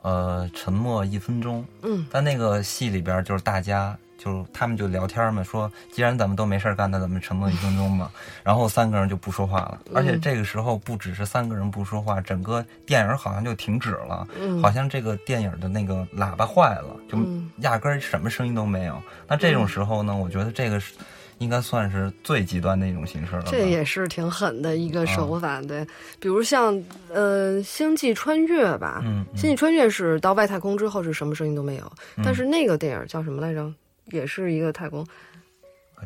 [0.00, 1.62] 呃沉默一分钟。
[1.82, 3.94] 嗯但那个戏里边就是大家。
[4.24, 8.10] 就是他们就聊天嘛，说既然咱们都没事儿干，那咱们沉默一分钟嘛。
[8.42, 18.98] 然后三个人就不说话了，而且这个时候不只是三个人不说话，整个电影好像就停止了，嗯好像这个电影的那个喇叭坏了，就嗯压根儿什么声音都没有。
[19.28, 20.94] 那这种时候呢，我觉得这个是
[21.38, 23.42] 应该算是最极端的一种形式了。
[23.46, 25.84] 这也是挺狠的一个手法，对，
[26.18, 26.80] 比如像
[27.12, 29.02] 呃《星际穿越》吧，
[29.34, 31.92] 星际穿越》是到外太空之后是什么声音都没有，
[32.24, 33.70] 但是那个电影叫什么来着？
[34.06, 35.06] 也是一个太空。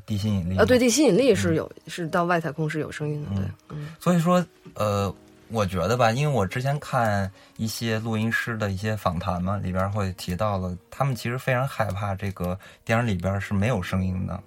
[0.07, 0.57] 地心引力。
[0.57, 3.89] 啊，对，地心引力是有、是到外太空是有声音的，对，嗯。
[3.99, 4.45] 所以说，
[4.75, 5.13] 呃，
[5.49, 14.41] 我觉得吧，因为我之前看一些录音师的一些访谈嘛，里边会提到了，他们其实非常害怕这个电影里边是没有声音的。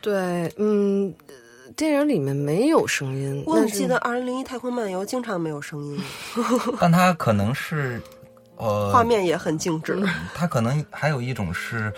[0.00, 1.34] 对，嗯，呃
[1.74, 6.00] 电影里面没有声音，我记得《二零零一太空漫游》经常没有声音，
[6.78, 8.00] 但它可能是，
[8.56, 10.00] 呃，画面也很静止。
[10.34, 11.92] 它可能还有一种是，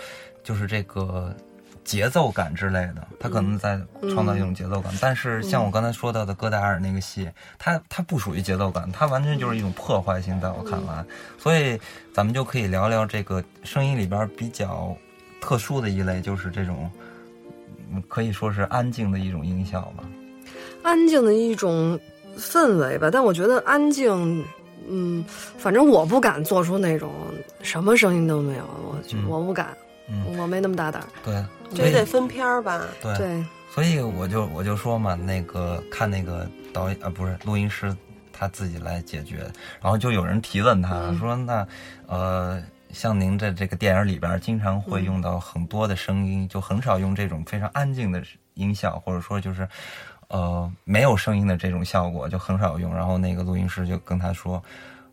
[0.45, 1.35] 就是这个
[1.83, 3.77] 节奏感之类的，他可能在
[4.13, 4.93] 创造一种节奏感。
[5.01, 7.29] 但是像我刚才说到的戈达尔那个戏，
[7.59, 11.03] 它它不属于节奏感，它完全就是一种破坏性，在我看来。
[11.37, 11.77] 所以
[12.13, 14.95] 咱们就可以聊聊这个声音里边比较
[15.41, 16.89] 特殊的一类，就是这种
[17.91, 20.03] 嗯可以说是安静的一种音效吧。
[20.83, 21.99] 安静的一种
[22.37, 23.09] 氛围吧。
[23.11, 24.43] 但我觉得安静，
[24.87, 25.23] 嗯，
[25.57, 27.11] 反正我不敢做出那种
[27.61, 29.75] 什么声音都没有，我觉嗯我不敢，
[30.07, 31.07] 嗯，我没那么大胆儿。
[31.23, 31.45] 对，
[31.75, 32.81] 这也得分片儿吧。
[33.01, 37.95] 对对，所以我就我就说嘛，那个看那个导演啊，不是录音师
[38.31, 39.37] 他自己来解决，
[39.81, 41.67] 然后就有人提问他、说，那
[42.05, 48.21] 呃，像您在这个电影里边经常会用到很多的声音，就很少用这种非常安静的
[48.53, 49.67] 音效，或者说就是
[50.27, 52.93] 呃没有声音的这种效果就很少用。
[52.93, 54.61] 然后那个录音师就跟他说，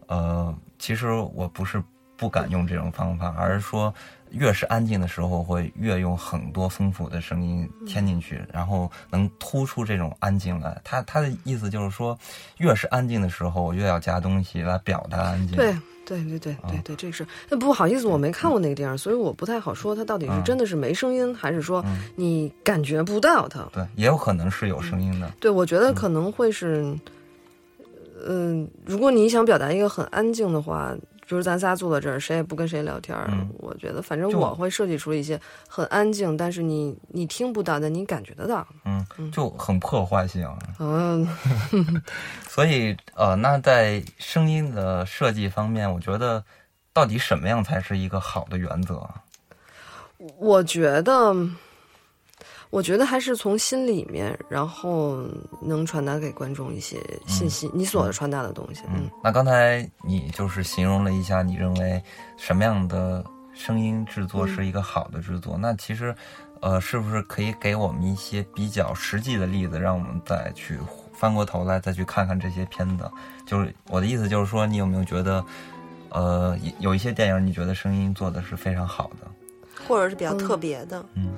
[0.07, 1.83] 呃，其实我不是
[2.17, 3.93] 不敢用这种方法，而是说
[4.33, 10.81] 越是安静的时候，会越用很多丰富的声音添进去，然后能突出这种安静来。
[10.83, 12.19] 他他的意思就是说，
[12.59, 15.57] 越是安静的时候，越要加东西来表达安静。
[15.57, 15.75] 对。
[16.05, 21.83] 对对对对对，这是那不好意思，我没看过那个电影，所以我不太好说它到底是真的是没声音，还是说
[22.17, 23.63] 你感觉不到它。
[23.73, 25.33] 对，也有可能是有声音的。
[25.39, 26.85] 对，我觉得可能会是，
[28.27, 30.93] 嗯、如果你想表达一个很安静的话，
[31.27, 38.67] 比如咱仨坐在这儿，谁也不跟谁聊天儿，嗯我觉得反正我会设计出一些很安静，但是你你听不到的，你感觉得到。
[38.85, 40.49] 嗯，就很破坏性。
[40.79, 41.27] 嗯，
[42.49, 46.45] 所以呃，那在声音的设计方面，我觉得
[46.93, 49.15] 到底什么样才是一个好的原则啊？
[50.39, 51.35] 我觉得，
[52.73, 55.19] 我觉得还是从心里面，然后
[55.61, 58.81] 能传达给观众一些信息，你所传达的东西。
[58.89, 62.03] 嗯，那刚才你就是形容了一下，你认为
[62.39, 65.59] 什么样的声音制作是一个好的制作？
[65.59, 66.17] 那其实，
[66.63, 70.79] 呃，是不是可以给我们一些比较实际的例子，让我们再去
[71.13, 73.05] 翻过头来再去看看这些片子？
[73.45, 75.45] 就是我的意思就是说，你有没有觉得，
[76.09, 79.31] 呃，有一些电影你觉得声音做的是非常好的？
[79.87, 81.33] 或者是比较特别的，嗯嗯，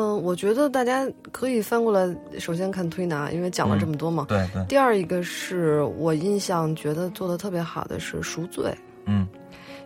[0.00, 4.26] 我觉得大家可以翻过来，首先看推拿，因为讲了这么多嘛。
[4.28, 8.74] 对对，第二一个是我印象觉得做的特别好的是赎罪，
[9.06, 9.26] 嗯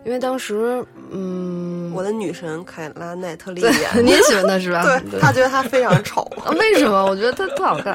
[0.02, 4.82] 因为当时，嗯，我的女神凯拉奈特利对演， 你也喜欢她是吧？
[5.10, 7.04] 对她觉得她非常丑，啊为什么？
[7.04, 7.94] 我觉得她特好看，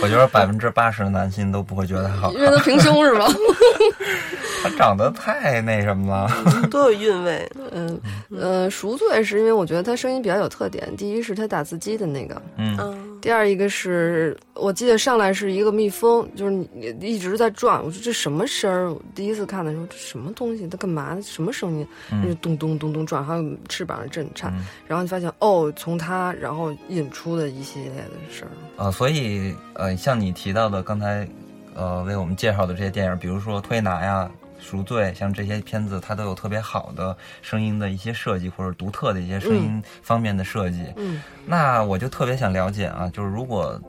[0.00, 3.26] 我觉得百分之八十的男性都不会觉得她好看，因为她平胸是吧？
[4.68, 6.30] 他长得太那什么了。
[6.70, 7.50] 多有韵味。
[7.72, 8.00] 嗯
[8.30, 10.94] 呃，赎罪是因为我觉得他声音比较有特点。
[10.96, 17.82] 第一是他打字机的那个，嗯嗯，第二一个是我记得上来是一个蜜蜂，就是你你一直在转。
[17.82, 18.92] 我说这什么声儿？
[18.92, 20.66] 我第一次看的时候，这什么东西？
[20.68, 21.16] 它干嘛？
[21.22, 21.86] 什么声音？
[22.24, 24.52] 就咚咚咚咚转，还有翅膀震颤。
[24.56, 28.50] 嗯然后你发现哦，从它然后引出的一系列的事儿。
[28.76, 31.26] 呃，所以呃，像你提到的刚才
[31.74, 40.84] 呃为我们介绍的这些电影，比如说《推拿》呀、《赎罪》，像这些片子，它都有特别好的声音的一些设计，或者独特的一些声音方面的设计。
[40.96, 43.80] 嗯那我就特别想了解啊，就是如果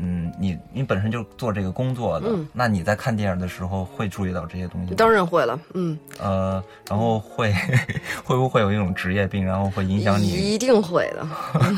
[0.00, 4.94] 嗯你你本身就做这个工作的，嗯那你在看电影的时候会注意到这些东西吗？
[4.96, 7.52] 当然会了，嗯，呃，然后会
[8.24, 10.28] 会不会有一种职业病，然后会影响你？
[10.28, 11.26] 一定会的。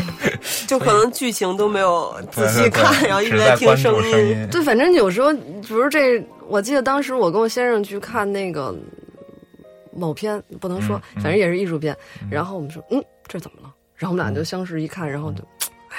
[0.68, 4.48] 就可能剧情都没有仔细看，然后一直在听声音。
[4.50, 8.74] 对，反正有时候，比如这，我记得当时我跟我先生去看那个
[9.92, 11.96] 某片，不能说，反正也是艺术片。
[12.30, 13.74] 然后我们说，嗯，这怎么了？
[13.96, 15.42] 然后我们俩就相视一看，然后就，
[15.88, 15.96] 哎，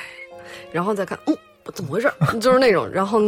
[0.72, 1.36] 然后再看，嗯，
[1.74, 2.12] 怎么回事？
[2.40, 3.22] 就是那种，然后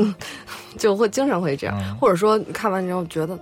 [0.77, 3.37] 就会经常会这样，嗯或者说看完之后觉得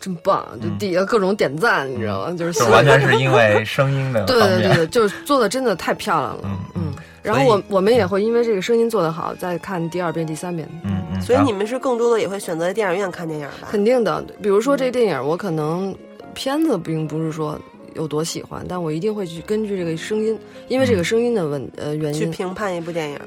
[0.00, 2.36] 真棒，就底下各种点赞，你知道吗？
[2.36, 4.36] 就是就完全是因为声音的 对。
[4.38, 6.94] 对对对，就是做的真的太漂亮了，嗯嗯嗯。
[7.22, 10.68] 然后我我们也会因为这个声音做得好，再看第二遍、第三遍。
[10.84, 13.68] 嗯嗯，所以你们是更多的也会选择在电影院看电影吧？
[13.70, 15.94] 肯定的，比如说这电影，我可能
[16.34, 17.58] 片子并不是说
[17.94, 23.18] 有多喜欢，但我一定会去根据这个声音，因为这个声音的问呃原因去评判一部电影，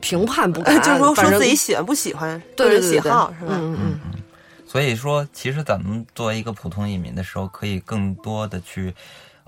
[0.00, 3.52] 评判不敢， 就是说说自己喜欢不喜欢，对个人喜好是吧？
[3.60, 4.22] 嗯嗯嗯，
[4.66, 8.94] 所以说，其实咱们作为一个普通影迷的时候，可以更多的去，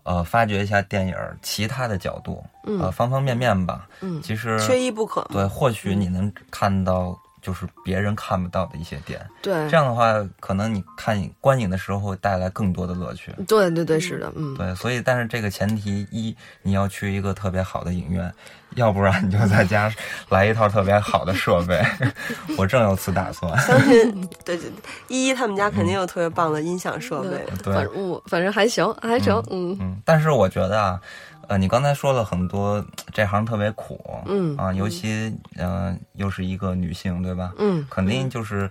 [0.02, 3.86] 呃，发掘一下电影其他的角度，嗯呃，方方面面吧。
[4.00, 5.22] 嗯其实缺一不可。
[5.32, 9.20] 对，或许你能看到就是别人看不到的一些点。
[9.42, 13.32] 对这样的话，可能你看观影的时候会带来更多的乐趣。
[13.48, 18.32] 对对对，是的，嗯，对，所以但是这个前提一，你要去一个特别好的影院，
[18.76, 19.92] 要不然你就在家
[20.28, 21.82] 来一套特别好的设备。
[22.58, 23.58] 我正有此打算。
[23.60, 24.70] 相信对 对，
[25.08, 27.44] 依依他们家肯定有特别棒的音响设备。
[27.62, 31.00] 对反正我反正还行，还成，嗯嗯，但是我觉得啊，
[31.50, 32.82] 呃，你刚才说了很多，
[33.12, 37.52] 这行特别苦，嗯啊，尤其呃，又是一个女性，对吧？
[37.58, 38.70] 嗯肯定就是，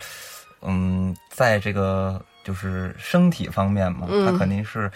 [0.62, 4.90] 嗯，在这个就是身体方面嘛，嗯她肯定是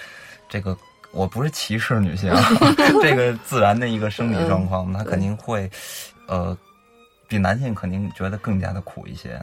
[0.47, 0.75] 这个。
[1.11, 2.41] 我不是歧视女性，啊，
[3.03, 5.69] 这个自然的一个生理状况，她肯定会，
[6.25, 6.57] 呃，
[7.27, 9.39] 比男性肯定觉得更加的苦一些。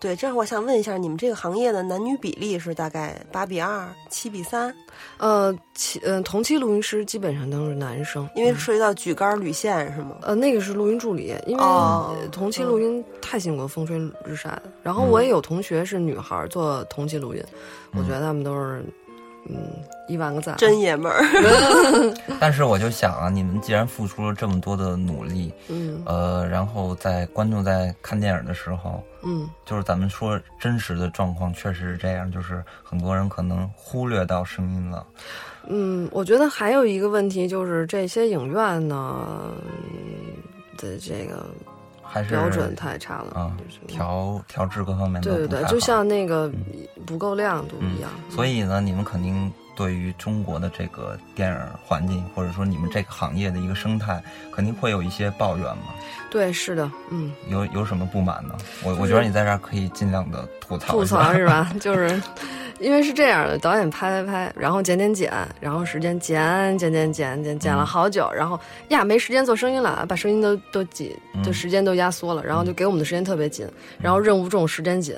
[0.00, 4.74] 对，这样我想问一下，你们这个行业的男女比例是大概八比二、七比三？
[5.18, 10.16] 呃，其呃同期录音师基本上都是男生，因为涉及到举杆、捋线是吗？
[10.22, 11.64] 呃，那个是录音助理，因为
[12.32, 14.62] 同期录音太辛苦，风吹日晒的。
[14.82, 17.44] 然后我也有同学是女孩做同期录音，
[17.92, 18.82] 我觉得他们都是，
[19.48, 19.56] 嗯，
[20.10, 20.56] 一万个赞。
[20.56, 21.22] 真爷们儿，
[22.40, 35.06] 但是我就想啊，你们既然付出了这么多的努力，嗯呃，然后在观众在看电影的时候，嗯就是咱们说真实的状况确实是这样，就是很多人可能忽略到声音了。
[35.68, 39.20] 嗯，我觉得还有一个问题就是这些影院呢
[39.92, 40.32] 嗯
[40.78, 41.44] 的这个
[42.02, 46.50] 还是标准太差了啊就是调调制各方面都对对对，就像那个
[47.06, 48.10] 不够亮度一样。
[48.30, 54.22] 所以呢，你们肯定对于中国的这个电影环境，或者说你们这个行业的一个生态，
[54.54, 55.94] 肯定会有一些抱怨嘛。
[56.30, 58.54] 对，是的，嗯，有有什么不满呢？
[58.84, 61.72] 我我觉得你在这儿可以尽量的吐槽吐槽是吧？
[61.80, 62.22] 就是
[62.78, 73.66] 因为是这样的，导演拍拍拍，然后剪剪剪，然后时间剪剪剪剪剪剪了好久，然后呀没时间做声音了，把声音都都挤，就时间都压缩了，然后就给我们的时间特别紧，
[73.98, 75.16] 然后任务重，时间紧，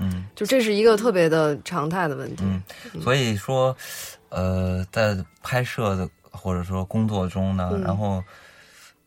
[0.00, 2.42] 嗯就这是一个特别的常态的问题。
[2.44, 2.62] 嗯，
[3.02, 3.76] 所以说，
[4.30, 8.22] 呃，在拍摄的或者说工作中呢，嗯然后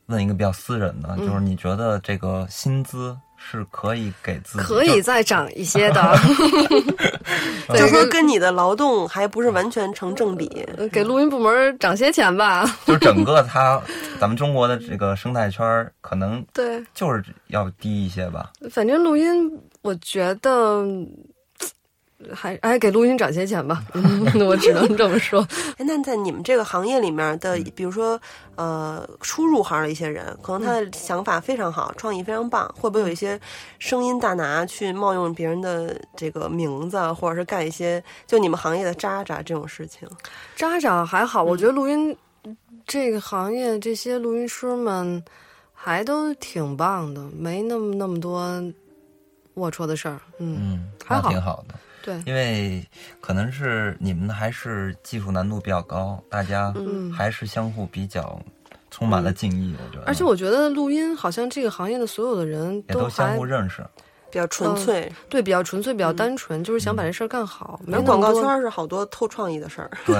[0.07, 6.15] 问一个比较私人的，就是你觉得这个薪资是可以给自己可以再涨一些的，
[7.67, 10.65] 对 就说跟你的劳动还不是完全成正比。
[10.91, 12.69] 给录音部门涨些钱吧。
[12.85, 13.81] 就整个它，
[14.19, 18.51] 咱们中国的这个生态圈可能对，就是要低一些吧。
[18.71, 19.51] 反正录音，
[19.83, 20.83] 我觉得
[22.33, 25.45] 还还给录音涨些钱吧，嗯 我只能这么说。
[25.77, 28.17] 哎，那在你们这个行业里面的，比如说
[28.55, 33.37] 呃初入行的一些人，可能他的想法非常好，创意非常棒，会不会有一些
[33.77, 40.07] 声音大拿去冒用别人的这个名字，或者是干一些就你们行业的渣渣这种事情？
[40.55, 42.15] 渣渣还好，我觉得录音
[42.87, 45.21] 这个行业这些录音师们
[45.73, 48.63] 还都挺棒的，没那么那么多
[49.55, 50.19] 龌龊的事儿。
[50.39, 51.75] 嗯，还好挺好的。
[52.01, 52.85] 对，因为
[53.21, 58.37] 可能是你们还是技术难度比较高，大家嗯还是相互比较
[58.91, 59.73] 充满了敬意。
[59.77, 63.85] 我觉得，而且我觉得录音好像这个行业的所有的人也都相互认识。
[64.29, 67.79] 比较纯粹，对比较纯粹、比较单纯，就是想把这事儿干好。
[67.85, 69.91] 没广告圈是好多偷创意的事儿。
[70.07, 70.15] 对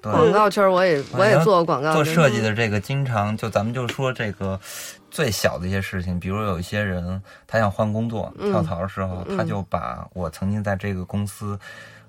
[0.00, 4.58] 广告圈我也我也做过广告，做设计的这个，经常就咱们就说这个
[5.16, 11.58] 最小的一些事情，比如有一些人他想换工作、嗯跳槽的时候，他就把我曾经在这个公司。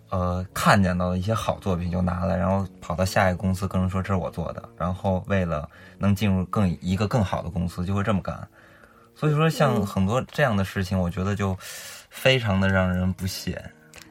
[0.09, 8.47] 呃，看见到的一些好作品就拿来，然后跑到下一个公司跟人说这是我做的，然后为了能进入更一个更好的公司，就会这么干。
[9.15, 11.57] 所以说，嗯像很多这样的事情，我觉得就
[12.09, 13.61] 非常的让人不屑。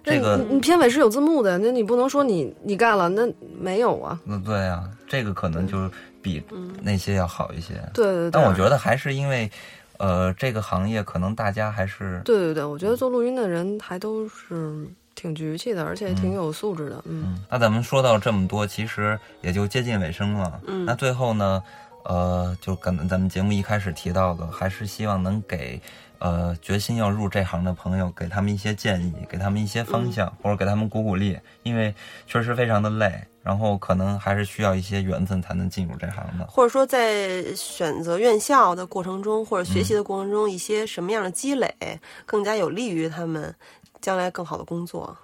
[0.06, 3.28] 那这个你你片尾是有字幕的，那你不能说你你干了，那
[3.60, 4.18] 没有啊。
[4.24, 5.90] 嗯，对啊，这个可能就
[6.22, 6.40] 比
[6.80, 7.74] 那些要好一些。
[7.92, 9.50] 对对对，但我觉得还是因为，
[9.98, 14.86] 呃，这个行业可能大家还是对对对，我觉得做录音的人还都是
[15.16, 17.02] 挺局气的，而且挺有素质的。
[17.06, 17.44] 嗯嗯。
[17.50, 20.60] 那咱们说到这么多，其实也就接近尾声了。
[20.66, 21.60] 嗯那最后呢，
[22.04, 25.80] 呃，就跟咱们节目一开始提到的，还是希望能给
[26.18, 31.94] 呃决心要入这行的朋友，给他们一些建议，给他们一些方向，或者给他们鼓鼓励，因为
[32.26, 36.46] 确实非常的累，然后可能还是需要一些缘分才能进入这行的。
[36.46, 41.74] 或者说在选择院校的过程中，或者学习的过程中，一些什么样的积累
[42.24, 43.54] 更加有利于他们
[44.00, 45.16] 将来更好的工作？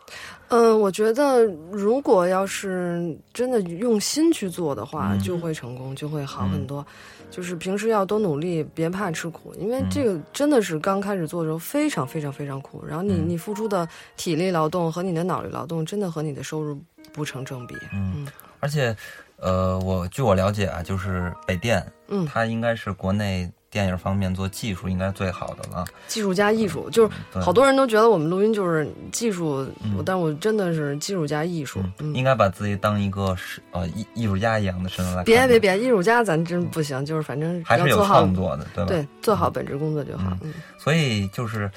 [0.48, 6.84] 嗯，我觉得如果要是真的用心去做的话，嗯就会成功，就会好很多。
[7.30, 12.84] 就是平时要多努力，别怕吃苦，因为这个真的是刚开始做的时候非常非常非常苦。
[12.86, 16.78] 然后你、嗯你付出的体力劳动和你的脑力劳动，真的和你的收入
[17.10, 17.74] 不成正比。
[17.94, 18.26] 嗯，
[18.60, 18.94] 而且，
[19.36, 25.86] 呃，我据我了解啊，就是北电，嗯它应该是国内电影方面做技术应该最好的了。
[26.06, 31.82] 技术加艺术，就是好多人都觉得我们录音就是技术，嗯但我真的是技术加艺术。
[31.98, 35.24] 嗯，应该把自己当一个是呃艺艺术家一样的身份来。
[35.24, 38.88] 别别别，艺术家咱真不行，就是反正还是有创作的，对吧？
[38.88, 40.36] 对做好本职工作就好。
[40.42, 41.70] 嗯所以就是，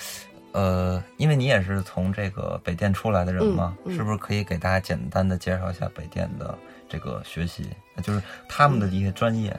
[0.51, 6.57] 呃，因为你也是从这个北电出来的人嘛，嗯嗯是不是可以给大家简单的介绍一下北电的
[6.89, 7.69] 这个学习，
[8.03, 9.55] 就是他们的一些专业？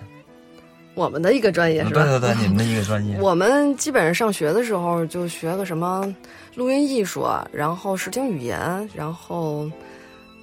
[0.96, 2.02] 我们的一个专业是吧？
[2.02, 3.16] 对对对，你们的一个专业。
[3.20, 6.12] 我们基本上上学的时候就学个什么
[6.54, 8.58] 录音艺术啊，然后视听语言，
[8.94, 9.70] 然后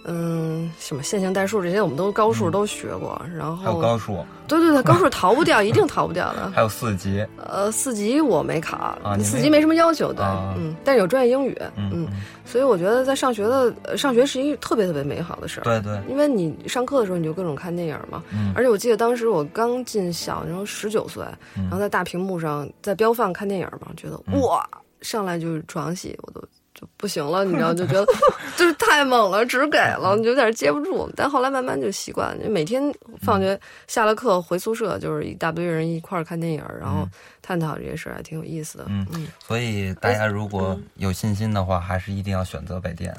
[0.06, 6.52] 嗯什么线性代数这些我们都高数都学过，然后还有后高数，对对对，高数逃不掉， 一定逃不掉的。
[6.52, 10.54] 还有四级，呃，四级我没考，啊你四级没什么要求，对，啊。
[10.58, 12.08] 嗯，但是有专业英语，嗯嗯，
[12.46, 18.52] 所以我觉得在上学的呃上学是一特别特别美好的事儿，对对，因为你上课的时候你就各种看电影嘛，嗯。
[18.56, 21.24] 而且我记得当时我刚进小，然后十九岁，
[21.56, 24.40] 然后在大屏幕上在标放看电影嘛，觉得、嗯。
[24.42, 24.68] 哇，
[25.02, 26.42] 上来就是床戏，我都
[26.84, 28.06] 就不行了，你知道，就觉得
[28.58, 31.10] 就是太猛了，只给了，有点接不住。
[31.16, 37.08] 但后来慢慢就习惯，就每天放学下了课回宿舍，就是一大堆人一块儿看电影，然后
[37.42, 38.86] 探讨这些事儿，还挺有意思的。
[38.90, 43.16] 嗯嗯所以大家如果有信心的话，还是一定要选择北电，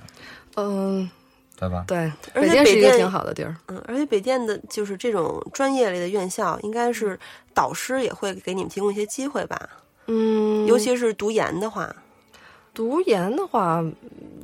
[0.56, 1.08] 嗯，
[1.58, 1.84] 对吧？
[1.86, 3.56] 对，而且北电是一个北电挺好的地儿。
[3.68, 7.18] 嗯，而且北电的就是这种专业类的院校，应该是
[7.52, 9.68] 导师也会给你们提供一些机会吧，
[10.06, 11.94] 嗯，尤其是读研的话。
[12.74, 13.82] 读研的话，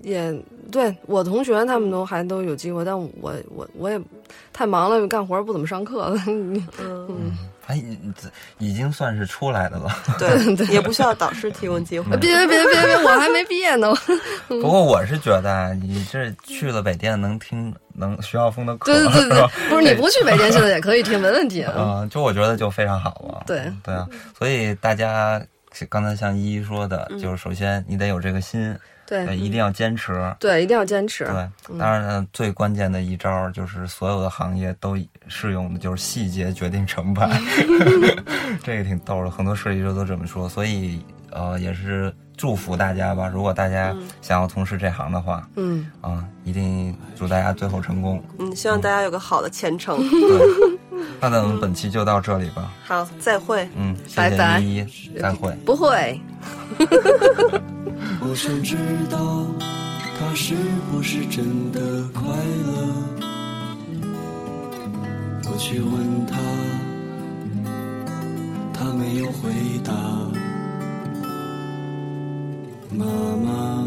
[0.03, 0.33] 也
[0.71, 4.01] 对我同学他们都还都有机会，但我我我也
[4.53, 6.23] 太忙了，干活不怎么上课了。
[6.79, 7.37] 嗯，
[7.67, 7.99] 他已
[8.59, 9.91] 已经算是出来的了。
[10.19, 12.17] 对，对也不需要导师提供机会。
[12.19, 13.93] 别别别别别，我还没毕业呢。
[14.49, 21.65] 不过我是觉得啊，你这去了北电能听能徐浩峰的课，对对对对，不是你不去北电，现在也可以听，没问题。
[21.77, 23.43] 嗯，就我觉得就非常好了。
[23.47, 24.07] 对对啊，
[24.39, 25.43] 所以大家
[25.89, 28.77] 刚才像依依说的，就是首先你得有这个心，
[29.07, 30.35] 对呃一定要坚持。
[30.39, 31.25] 对，一定要坚持。
[31.25, 34.97] 对，当然呢，最关键的一招就是所有的行业都
[35.29, 37.29] 适用的，就是细节决定成败。
[38.63, 43.29] 这个挺逗的，很多设计师都这么说，所以呃，也是祝福大家吧。
[43.29, 48.23] 如果大家想要从事这行的话，嗯，啊、一定祝大家最后成功。
[48.39, 49.99] 嗯，希望大家有个好的前程。
[49.99, 50.79] 对，
[51.21, 52.73] 那咱们本期就到这里吧。
[52.85, 53.69] 好，再会。
[53.77, 54.87] 嗯，拜拜谢依依，
[55.21, 55.53] 再会。
[55.67, 56.21] 不会。
[58.23, 58.77] 我想知
[59.11, 59.47] 道
[60.19, 60.55] 他是
[60.91, 61.81] 不是真的
[62.15, 62.73] 快乐。
[65.53, 66.39] 我去问他，
[68.73, 69.51] 他没有回
[69.85, 69.93] 答。
[72.93, 73.85] 妈妈，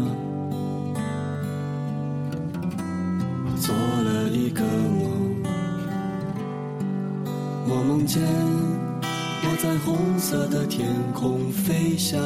[3.44, 5.13] 我做了一个梦，
[7.66, 8.22] 我梦见
[9.42, 12.20] 我在红色的天空飞翔。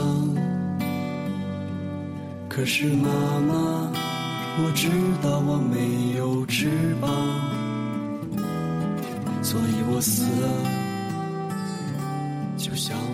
[2.48, 3.08] 可是妈
[3.46, 3.92] 妈，
[4.58, 4.88] 我知
[5.22, 6.68] 道我没有翅
[7.00, 7.08] 膀，
[9.42, 10.48] 所以我死了，
[12.56, 13.07] 就像。